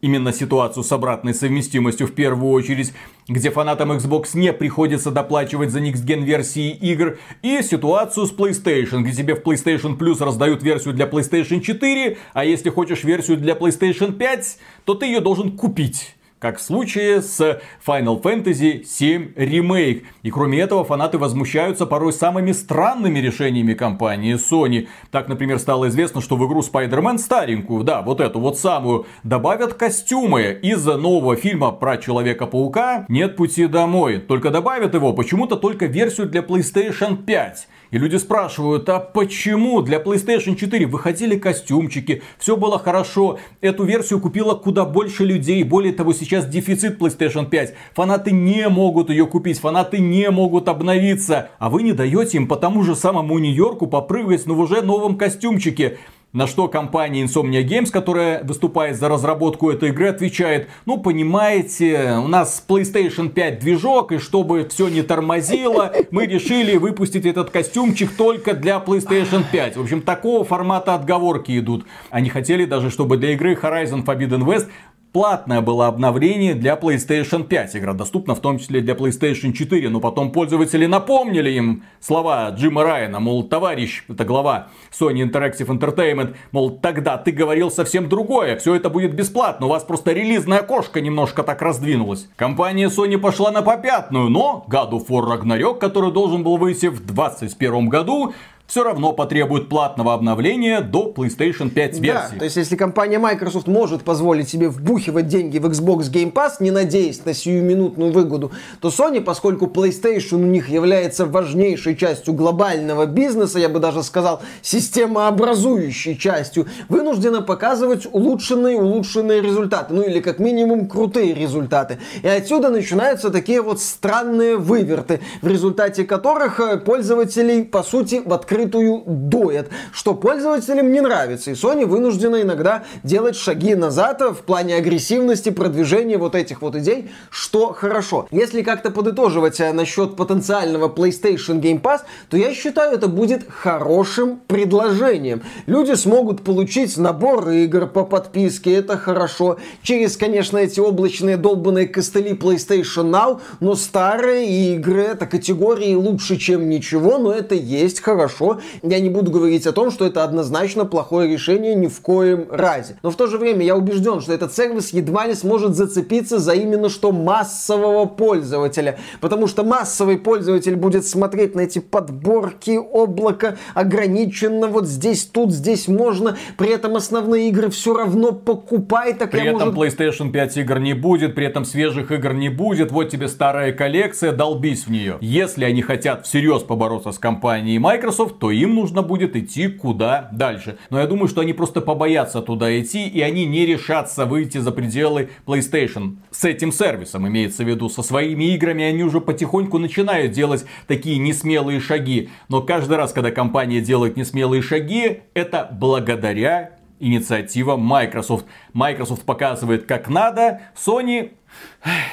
именно 0.00 0.32
ситуацию 0.32 0.82
с 0.82 0.90
обратной 0.90 1.32
совместимостью 1.32 2.08
в 2.08 2.12
первую 2.12 2.50
очередь, 2.50 2.92
где 3.28 3.52
фанатам 3.52 3.92
Xbox 3.92 4.30
не 4.34 4.52
приходится 4.52 5.12
доплачивать 5.12 5.70
за 5.70 5.78
Next 5.78 6.04
Gen 6.04 6.24
версии 6.24 6.70
игр, 6.72 7.18
и 7.42 7.62
ситуацию 7.62 8.26
с 8.26 8.34
PlayStation, 8.34 9.02
где 9.02 9.12
тебе 9.12 9.36
в 9.36 9.42
PlayStation 9.42 9.96
Plus 9.96 10.24
раздают 10.24 10.64
версию 10.64 10.92
для 10.92 11.06
PlayStation 11.06 11.60
4, 11.60 12.18
а 12.32 12.44
если 12.44 12.70
хочешь 12.70 13.04
версию 13.04 13.36
для 13.36 13.54
PlayStation 13.54 14.12
5, 14.12 14.58
то 14.84 14.94
ты 14.94 15.06
ее 15.06 15.20
должен 15.20 15.56
купить 15.56 16.16
как 16.44 16.58
в 16.58 16.62
случае 16.62 17.22
с 17.22 17.40
Final 17.86 18.20
Fantasy 18.20 18.82
VII 18.82 19.34
Remake. 19.34 20.02
И 20.22 20.30
кроме 20.30 20.60
этого, 20.60 20.84
фанаты 20.84 21.16
возмущаются 21.16 21.86
порой 21.86 22.12
самыми 22.12 22.52
странными 22.52 23.18
решениями 23.18 23.72
компании 23.72 24.34
Sony. 24.34 24.88
Так, 25.10 25.28
например, 25.28 25.58
стало 25.58 25.88
известно, 25.88 26.20
что 26.20 26.36
в 26.36 26.46
игру 26.46 26.60
Spider-Man 26.60 27.16
старенькую, 27.16 27.82
да, 27.82 28.02
вот 28.02 28.20
эту 28.20 28.40
вот 28.40 28.58
самую, 28.58 29.06
добавят 29.22 29.72
костюмы 29.72 30.58
из 30.62 30.84
нового 30.84 31.34
фильма 31.34 31.72
про 31.72 31.96
Человека-паука 31.96 33.06
«Нет 33.08 33.36
пути 33.36 33.66
домой». 33.66 34.18
Только 34.18 34.50
добавят 34.50 34.92
его 34.92 35.14
почему-то 35.14 35.56
только 35.56 35.86
версию 35.86 36.28
для 36.28 36.42
PlayStation 36.42 37.24
5. 37.24 37.68
И 37.90 37.98
люди 37.98 38.16
спрашивают, 38.16 38.88
а 38.88 38.98
почему 38.98 39.82
для 39.82 39.98
PlayStation 39.98 40.56
4 40.56 40.86
выходили 40.86 41.36
костюмчики, 41.36 42.22
все 42.38 42.56
было 42.56 42.78
хорошо, 42.78 43.38
эту 43.60 43.84
версию 43.84 44.20
купила 44.20 44.54
куда 44.54 44.84
больше 44.84 45.24
людей, 45.24 45.62
более 45.62 45.92
того, 45.92 46.12
сейчас 46.12 46.46
дефицит 46.46 47.00
PlayStation 47.00 47.48
5, 47.48 47.74
фанаты 47.94 48.32
не 48.32 48.68
могут 48.68 49.10
ее 49.10 49.26
купить, 49.26 49.58
фанаты 49.58 49.98
не 49.98 50.30
могут 50.30 50.68
обновиться, 50.68 51.50
а 51.58 51.70
вы 51.70 51.82
не 51.82 51.92
даете 51.92 52.38
им 52.38 52.48
по 52.48 52.56
тому 52.56 52.82
же 52.82 52.96
самому 52.96 53.38
Нью-Йорку 53.38 53.86
попрыгать, 53.86 54.46
но 54.46 54.54
в 54.54 54.60
уже 54.60 54.82
новом 54.82 55.16
костюмчике. 55.16 55.98
На 56.34 56.48
что 56.48 56.66
компания 56.66 57.22
Insomnia 57.22 57.62
Games, 57.62 57.92
которая 57.92 58.42
выступает 58.42 58.96
за 58.96 59.08
разработку 59.08 59.70
этой 59.70 59.90
игры, 59.90 60.08
отвечает, 60.08 60.68
ну 60.84 60.98
понимаете, 60.98 62.16
у 62.24 62.26
нас 62.26 62.64
PlayStation 62.68 63.28
5 63.28 63.60
движок, 63.60 64.10
и 64.10 64.18
чтобы 64.18 64.66
все 64.68 64.88
не 64.88 65.02
тормозило, 65.02 65.92
мы 66.10 66.26
решили 66.26 66.76
выпустить 66.76 67.24
этот 67.24 67.50
костюмчик 67.50 68.10
только 68.16 68.54
для 68.54 68.82
PlayStation 68.84 69.44
5. 69.48 69.76
В 69.76 69.82
общем, 69.82 70.02
такого 70.02 70.42
формата 70.44 70.96
отговорки 70.96 71.56
идут. 71.56 71.86
Они 72.10 72.30
хотели 72.30 72.64
даже, 72.64 72.90
чтобы 72.90 73.16
для 73.16 73.34
игры 73.34 73.54
Horizon 73.54 74.04
Forbidden 74.04 74.42
West 74.42 74.66
платное 75.14 75.60
было 75.60 75.86
обновление 75.86 76.54
для 76.54 76.74
PlayStation 76.74 77.44
5. 77.44 77.76
Игра 77.76 77.94
доступна 77.94 78.34
в 78.34 78.40
том 78.40 78.58
числе 78.58 78.80
для 78.80 78.94
PlayStation 78.94 79.52
4, 79.52 79.88
но 79.88 80.00
потом 80.00 80.32
пользователи 80.32 80.86
напомнили 80.86 81.50
им 81.50 81.84
слова 82.00 82.50
Джима 82.50 82.82
Райана, 82.82 83.20
мол, 83.20 83.44
товарищ, 83.44 84.04
это 84.08 84.24
глава 84.24 84.70
Sony 84.90 85.22
Interactive 85.22 85.68
Entertainment, 85.68 86.34
мол, 86.50 86.70
тогда 86.70 87.16
ты 87.16 87.30
говорил 87.30 87.70
совсем 87.70 88.08
другое, 88.08 88.56
все 88.56 88.74
это 88.74 88.90
будет 88.90 89.14
бесплатно, 89.14 89.66
у 89.66 89.68
вас 89.68 89.84
просто 89.84 90.12
релизная 90.12 90.58
окошко 90.58 91.00
немножко 91.00 91.44
так 91.44 91.62
раздвинулась. 91.62 92.28
Компания 92.34 92.88
Sony 92.88 93.16
пошла 93.16 93.52
на 93.52 93.62
попятную, 93.62 94.28
но 94.28 94.66
God 94.68 94.90
of 94.90 95.06
War 95.06 95.38
Ragnarok, 95.38 95.78
который 95.78 96.10
должен 96.10 96.42
был 96.42 96.56
выйти 96.56 96.86
в 96.86 97.06
2021 97.06 97.88
году, 97.88 98.34
все 98.66 98.82
равно 98.82 99.12
потребует 99.12 99.68
платного 99.68 100.14
обновления 100.14 100.80
до 100.80 101.12
PlayStation 101.14 101.68
5 101.68 101.98
версии. 102.00 102.32
Да, 102.32 102.38
то 102.38 102.44
есть 102.44 102.56
если 102.56 102.76
компания 102.76 103.18
Microsoft 103.18 103.66
может 103.66 104.04
позволить 104.04 104.48
себе 104.48 104.68
вбухивать 104.68 105.28
деньги 105.28 105.58
в 105.58 105.66
Xbox 105.66 106.10
Game 106.10 106.32
Pass, 106.32 106.54
не 106.60 106.70
надеясь 106.70 107.24
на 107.24 107.34
сиюминутную 107.34 108.10
выгоду, 108.10 108.52
то 108.80 108.88
Sony, 108.88 109.20
поскольку 109.20 109.66
PlayStation 109.66 110.36
у 110.36 110.46
них 110.46 110.70
является 110.70 111.26
важнейшей 111.26 111.94
частью 111.94 112.32
глобального 112.32 113.04
бизнеса, 113.04 113.58
я 113.58 113.68
бы 113.68 113.80
даже 113.80 114.02
сказал, 114.02 114.40
системообразующей 114.62 116.16
частью, 116.16 116.66
вынуждена 116.88 117.42
показывать 117.42 118.08
улучшенные, 118.10 118.78
улучшенные 118.78 119.42
результаты. 119.42 119.92
Ну 119.92 120.02
или 120.02 120.20
как 120.20 120.38
минимум 120.38 120.88
крутые 120.88 121.34
результаты. 121.34 121.98
И 122.22 122.28
отсюда 122.28 122.70
начинаются 122.70 123.30
такие 123.30 123.60
вот 123.60 123.80
странные 123.80 124.56
выверты, 124.56 125.20
в 125.42 125.48
результате 125.48 126.04
которых 126.04 126.60
э, 126.60 126.78
пользователей, 126.78 127.62
по 127.62 127.82
сути, 127.82 128.22
в 128.24 128.32
открытую 128.32 128.53
открытую 128.54 129.02
доят, 129.06 129.68
что 129.92 130.14
пользователям 130.14 130.92
не 130.92 131.00
нравится. 131.00 131.50
И 131.50 131.54
Sony 131.54 131.84
вынуждена 131.84 132.42
иногда 132.42 132.84
делать 133.02 133.36
шаги 133.36 133.74
назад 133.74 134.20
в 134.20 134.42
плане 134.44 134.76
агрессивности 134.76 135.50
продвижения 135.50 136.18
вот 136.18 136.36
этих 136.36 136.62
вот 136.62 136.76
идей, 136.76 137.10
что 137.30 137.72
хорошо. 137.72 138.28
Если 138.30 138.62
как-то 138.62 138.90
подытоживать 138.90 139.58
э, 139.58 139.72
насчет 139.72 140.14
потенциального 140.14 140.88
PlayStation 140.88 141.60
Game 141.60 141.80
Pass, 141.80 142.02
то 142.30 142.36
я 142.36 142.54
считаю, 142.54 142.94
это 142.94 143.08
будет 143.08 143.44
хорошим 143.48 144.40
предложением. 144.46 145.42
Люди 145.66 145.94
смогут 145.94 146.42
получить 146.42 146.96
набор 146.96 147.48
игр 147.50 147.86
по 147.86 148.04
подписке, 148.04 148.74
это 148.74 148.96
хорошо. 148.96 149.58
Через, 149.82 150.16
конечно, 150.16 150.58
эти 150.58 150.78
облачные 150.78 151.36
долбанные 151.36 151.88
костыли 151.88 152.32
PlayStation 152.32 153.10
Now, 153.10 153.40
но 153.58 153.74
старые 153.74 154.74
игры, 154.74 155.02
это 155.02 155.26
категории 155.26 155.94
лучше, 155.94 156.36
чем 156.36 156.68
ничего, 156.68 157.18
но 157.18 157.32
это 157.32 157.56
есть 157.56 158.00
хорошо 158.00 158.43
хорошо. 158.44 158.60
Я 158.82 159.00
не 159.00 159.08
буду 159.08 159.30
говорить 159.30 159.66
о 159.66 159.72
том, 159.72 159.90
что 159.90 160.06
это 160.06 160.24
однозначно 160.24 160.84
плохое 160.84 161.30
решение 161.30 161.74
ни 161.74 161.86
в 161.86 162.00
коем 162.00 162.46
разе. 162.50 162.98
Но 163.02 163.10
в 163.10 163.16
то 163.16 163.26
же 163.26 163.38
время 163.38 163.64
я 163.64 163.76
убежден, 163.76 164.20
что 164.20 164.32
этот 164.32 164.54
сервис 164.54 164.92
едва 164.92 165.26
ли 165.26 165.34
сможет 165.34 165.74
зацепиться 165.74 166.38
за 166.38 166.54
именно 166.54 166.88
что 166.88 167.12
массового 167.12 168.06
пользователя. 168.06 168.98
Потому 169.20 169.46
что 169.46 169.64
массовый 169.64 170.18
пользователь 170.18 170.76
будет 170.76 171.06
смотреть 171.06 171.54
на 171.54 171.62
эти 171.62 171.78
подборки 171.78 172.78
облака 172.78 173.56
ограниченно. 173.74 174.66
Вот 174.66 174.86
здесь, 174.86 175.24
тут, 175.24 175.52
здесь 175.52 175.88
можно. 175.88 176.36
При 176.56 176.70
этом 176.70 176.96
основные 176.96 177.48
игры 177.48 177.70
все 177.70 177.96
равно 177.96 178.32
покупай. 178.32 179.14
Так 179.14 179.30
при 179.30 179.46
этом 179.46 179.74
может... 179.74 179.74
PlayStation 179.74 180.30
5 180.30 180.56
игр 180.58 180.78
не 180.78 180.94
будет, 180.94 181.34
при 181.34 181.46
этом 181.46 181.64
свежих 181.64 182.10
игр 182.10 182.32
не 182.32 182.48
будет. 182.48 182.92
Вот 182.92 183.08
тебе 183.08 183.28
старая 183.28 183.72
коллекция, 183.72 184.32
долбись 184.32 184.86
в 184.86 184.90
нее. 184.90 185.18
Если 185.20 185.64
они 185.64 185.82
хотят 185.82 186.26
всерьез 186.26 186.62
побороться 186.62 187.12
с 187.12 187.18
компанией 187.18 187.78
Microsoft, 187.78 188.33
то 188.38 188.50
им 188.50 188.74
нужно 188.74 189.02
будет 189.02 189.36
идти 189.36 189.68
куда 189.68 190.28
дальше. 190.32 190.78
Но 190.90 190.98
я 190.98 191.06
думаю, 191.06 191.28
что 191.28 191.40
они 191.40 191.52
просто 191.52 191.80
побоятся 191.80 192.40
туда 192.42 192.78
идти, 192.80 193.06
и 193.06 193.20
они 193.20 193.46
не 193.46 193.66
решатся 193.66 194.26
выйти 194.26 194.58
за 194.58 194.72
пределы 194.72 195.30
PlayStation. 195.46 196.16
С 196.30 196.44
этим 196.44 196.72
сервисом 196.72 197.26
имеется 197.28 197.64
в 197.64 197.68
виду, 197.68 197.88
со 197.88 198.02
своими 198.02 198.54
играми 198.54 198.84
они 198.84 199.02
уже 199.04 199.20
потихоньку 199.20 199.78
начинают 199.78 200.32
делать 200.32 200.64
такие 200.86 201.18
несмелые 201.18 201.80
шаги. 201.80 202.28
Но 202.48 202.62
каждый 202.62 202.96
раз, 202.96 203.12
когда 203.12 203.30
компания 203.30 203.80
делает 203.80 204.16
несмелые 204.16 204.62
шаги, 204.62 205.20
это 205.34 205.68
благодаря 205.72 206.70
инициативам 207.00 207.80
Microsoft. 207.80 208.46
Microsoft 208.72 209.22
показывает 209.24 209.86
как 209.86 210.08
надо, 210.08 210.62
Sony 210.74 211.32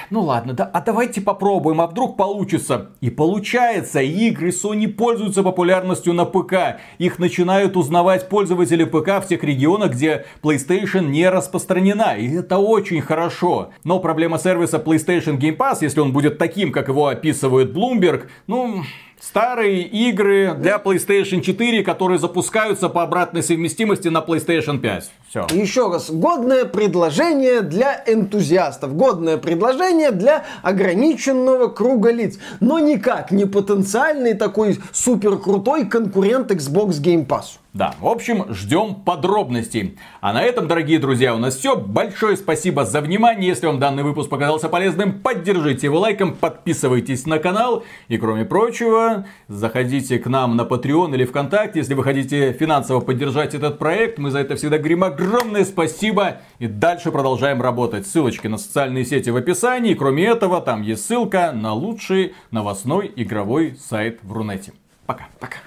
ну 0.09 0.21
ладно, 0.21 0.53
да, 0.53 0.65
а 0.65 0.81
давайте 0.81 1.21
попробуем, 1.21 1.79
а 1.79 1.87
вдруг 1.87 2.17
получится. 2.17 2.91
И 2.99 3.09
получается, 3.09 4.01
игры 4.01 4.49
Sony 4.49 4.87
пользуются 4.87 5.43
популярностью 5.43 6.13
на 6.13 6.25
ПК. 6.25 6.79
Их 6.97 7.19
начинают 7.19 7.77
узнавать 7.77 8.27
пользователи 8.27 8.83
ПК 8.83 9.23
в 9.23 9.27
тех 9.27 9.43
регионах, 9.43 9.91
где 9.91 10.25
PlayStation 10.41 11.07
не 11.07 11.29
распространена. 11.29 12.17
И 12.17 12.35
это 12.35 12.57
очень 12.57 13.01
хорошо. 13.01 13.69
Но 13.83 13.99
проблема 13.99 14.37
сервиса 14.37 14.77
PlayStation 14.77 15.37
Game 15.37 15.55
Pass, 15.55 15.77
если 15.81 16.01
он 16.01 16.11
будет 16.11 16.37
таким, 16.37 16.71
как 16.71 16.89
его 16.89 17.07
описывает 17.07 17.71
Bloomberg, 17.71 18.27
ну, 18.47 18.83
Старые 19.21 19.83
игры 19.83 20.55
для 20.57 20.77
PlayStation 20.77 21.41
4, 21.41 21.83
которые 21.83 22.17
запускаются 22.17 22.89
по 22.89 23.03
обратной 23.03 23.43
совместимости 23.43 24.07
на 24.07 24.17
PlayStation 24.17 24.79
5. 24.79 25.11
Все. 25.31 25.47
Еще 25.51 25.87
раз, 25.87 26.11
годное 26.11 26.65
предложение 26.65 27.61
для 27.61 28.03
энтузиастов. 28.05 28.97
Годное 28.97 29.37
предложение 29.37 30.11
для 30.11 30.43
ограниченного 30.61 31.69
круга 31.69 32.11
лиц. 32.11 32.37
Но 32.59 32.79
никак 32.79 33.31
не 33.31 33.45
потенциальный 33.45 34.33
такой 34.33 34.77
супер 34.91 35.37
крутой 35.37 35.85
конкурент 35.85 36.51
Xbox 36.51 37.01
Game 37.01 37.25
Pass. 37.25 37.61
Да, 37.73 37.95
в 38.01 38.07
общем, 38.07 38.53
ждем 38.53 38.95
подробностей. 38.95 39.97
А 40.19 40.33
на 40.33 40.43
этом, 40.43 40.67
дорогие 40.67 40.99
друзья, 40.99 41.33
у 41.33 41.37
нас 41.37 41.55
все. 41.55 41.77
Большое 41.77 42.35
спасибо 42.35 42.83
за 42.83 42.99
внимание. 42.99 43.47
Если 43.47 43.65
вам 43.65 43.79
данный 43.79 44.03
выпуск 44.03 44.29
показался 44.29 44.67
полезным, 44.67 45.21
поддержите 45.21 45.87
его 45.87 45.99
лайком, 45.99 46.33
подписывайтесь 46.33 47.25
на 47.25 47.39
канал. 47.39 47.85
И 48.09 48.17
кроме 48.17 48.43
прочего, 48.43 49.25
заходите 49.47 50.19
к 50.19 50.27
нам 50.27 50.57
на 50.57 50.63
Patreon 50.63 51.13
или 51.13 51.23
ВКонтакте. 51.23 51.79
Если 51.79 51.93
вы 51.93 52.03
хотите 52.03 52.51
финансово 52.51 52.99
поддержать 52.99 53.55
этот 53.55 53.79
проект, 53.79 54.17
мы 54.17 54.31
за 54.31 54.39
это 54.39 54.57
всегда 54.57 54.77
говорим 54.77 55.05
огромное 55.21 55.65
спасибо. 55.65 56.37
И 56.59 56.67
дальше 56.67 57.11
продолжаем 57.11 57.61
работать. 57.61 58.07
Ссылочки 58.07 58.47
на 58.47 58.57
социальные 58.57 59.05
сети 59.05 59.29
в 59.29 59.35
описании. 59.35 59.93
Кроме 59.93 60.25
этого, 60.25 60.61
там 60.61 60.81
есть 60.81 61.05
ссылка 61.05 61.51
на 61.51 61.73
лучший 61.73 62.33
новостной 62.49 63.11
игровой 63.15 63.77
сайт 63.77 64.19
в 64.23 64.31
Рунете. 64.33 64.73
Пока. 65.05 65.25
Пока. 65.39 65.57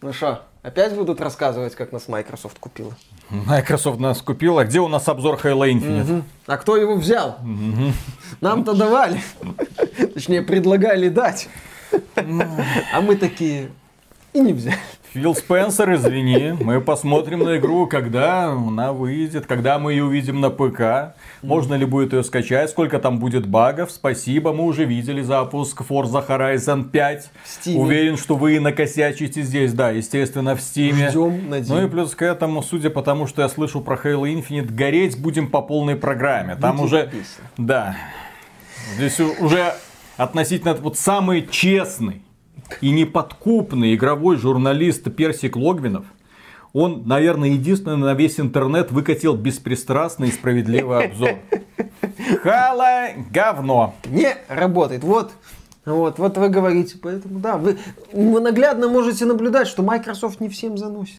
Ну 0.00 0.12
что, 0.12 0.42
опять 0.62 0.94
будут 0.96 1.20
рассказывать, 1.20 1.76
как 1.76 1.92
нас 1.92 2.08
Microsoft 2.08 2.58
купила? 2.58 2.92
Microsoft 3.30 4.00
нас 4.00 4.20
купила. 4.20 4.64
Где 4.64 4.80
у 4.80 4.88
нас 4.88 5.08
обзор 5.08 5.38
Halo 5.42 5.70
Infinite? 5.70 6.18
Угу. 6.18 6.24
А 6.46 6.56
кто 6.56 6.76
его 6.76 6.96
взял? 6.96 7.38
Угу. 7.40 7.92
Нам-то 8.40 8.74
давали. 8.74 9.22
Точнее, 10.14 10.42
предлагали 10.42 11.08
дать. 11.08 11.48
А 12.16 13.00
мы 13.00 13.16
такие 13.16 13.70
и 14.32 14.40
не 14.40 14.54
взяли. 14.54 14.78
Фил 15.12 15.34
Спенсер, 15.34 15.92
извини, 15.92 16.56
мы 16.58 16.80
посмотрим 16.80 17.40
на 17.40 17.58
игру, 17.58 17.86
когда 17.86 18.46
она 18.46 18.94
выйдет, 18.94 19.44
когда 19.44 19.78
мы 19.78 19.92
ее 19.92 20.04
увидим 20.04 20.40
на 20.40 20.48
ПК. 20.48 21.14
Можно 21.42 21.74
ли 21.74 21.84
будет 21.84 22.14
ее 22.14 22.24
скачать, 22.24 22.70
сколько 22.70 22.98
там 22.98 23.18
будет 23.18 23.46
багов. 23.46 23.90
Спасибо, 23.90 24.54
мы 24.54 24.64
уже 24.64 24.86
видели 24.86 25.20
запуск 25.20 25.82
Forza 25.82 26.26
Horizon 26.26 26.88
5. 26.88 27.30
Уверен, 27.74 28.16
что 28.16 28.36
вы 28.36 28.58
накосячите 28.58 29.42
здесь, 29.42 29.74
да, 29.74 29.90
естественно, 29.90 30.56
в 30.56 30.60
Steam. 30.60 31.10
Ждем, 31.10 31.50
надеюсь. 31.50 31.68
Ну 31.68 31.86
и 31.86 31.90
плюс 31.90 32.14
к 32.14 32.22
этому, 32.22 32.62
судя 32.62 32.88
по 32.88 33.02
тому, 33.02 33.26
что 33.26 33.42
я 33.42 33.50
слышу 33.50 33.82
про 33.82 33.96
Halo 33.96 34.22
Infinite, 34.22 34.72
гореть 34.72 35.20
будем 35.20 35.50
по 35.50 35.60
полной 35.60 35.96
программе. 35.96 36.56
Там 36.56 36.78
Будет 36.78 36.86
уже, 36.86 37.04
песня. 37.04 37.44
да, 37.58 37.96
здесь 38.96 39.20
уже 39.20 39.74
относительно 40.16 40.72
вот 40.72 40.96
самый 40.96 41.46
честный 41.46 42.22
и 42.80 42.90
неподкупный 42.90 43.94
игровой 43.94 44.36
журналист 44.36 45.12
Персик 45.14 45.56
Логвинов, 45.56 46.04
он, 46.72 47.02
наверное, 47.06 47.50
единственный 47.50 47.96
на 47.96 48.14
весь 48.14 48.40
интернет 48.40 48.90
выкатил 48.90 49.34
беспристрастный 49.34 50.28
и 50.28 50.32
справедливый 50.32 51.04
обзор. 51.04 51.34
Хала 52.42 53.08
говно. 53.30 53.94
Не 54.06 54.36
работает. 54.48 55.04
Вот. 55.04 55.32
Вот, 55.84 56.18
вот 56.20 56.38
вы 56.38 56.48
говорите, 56.48 56.96
поэтому 57.02 57.40
да, 57.40 57.56
вы, 57.56 57.76
вы 58.12 58.40
наглядно 58.40 58.88
можете 58.88 59.24
наблюдать, 59.24 59.66
что 59.66 59.82
Microsoft 59.82 60.38
не 60.38 60.48
всем 60.48 60.78
заносит. 60.78 61.10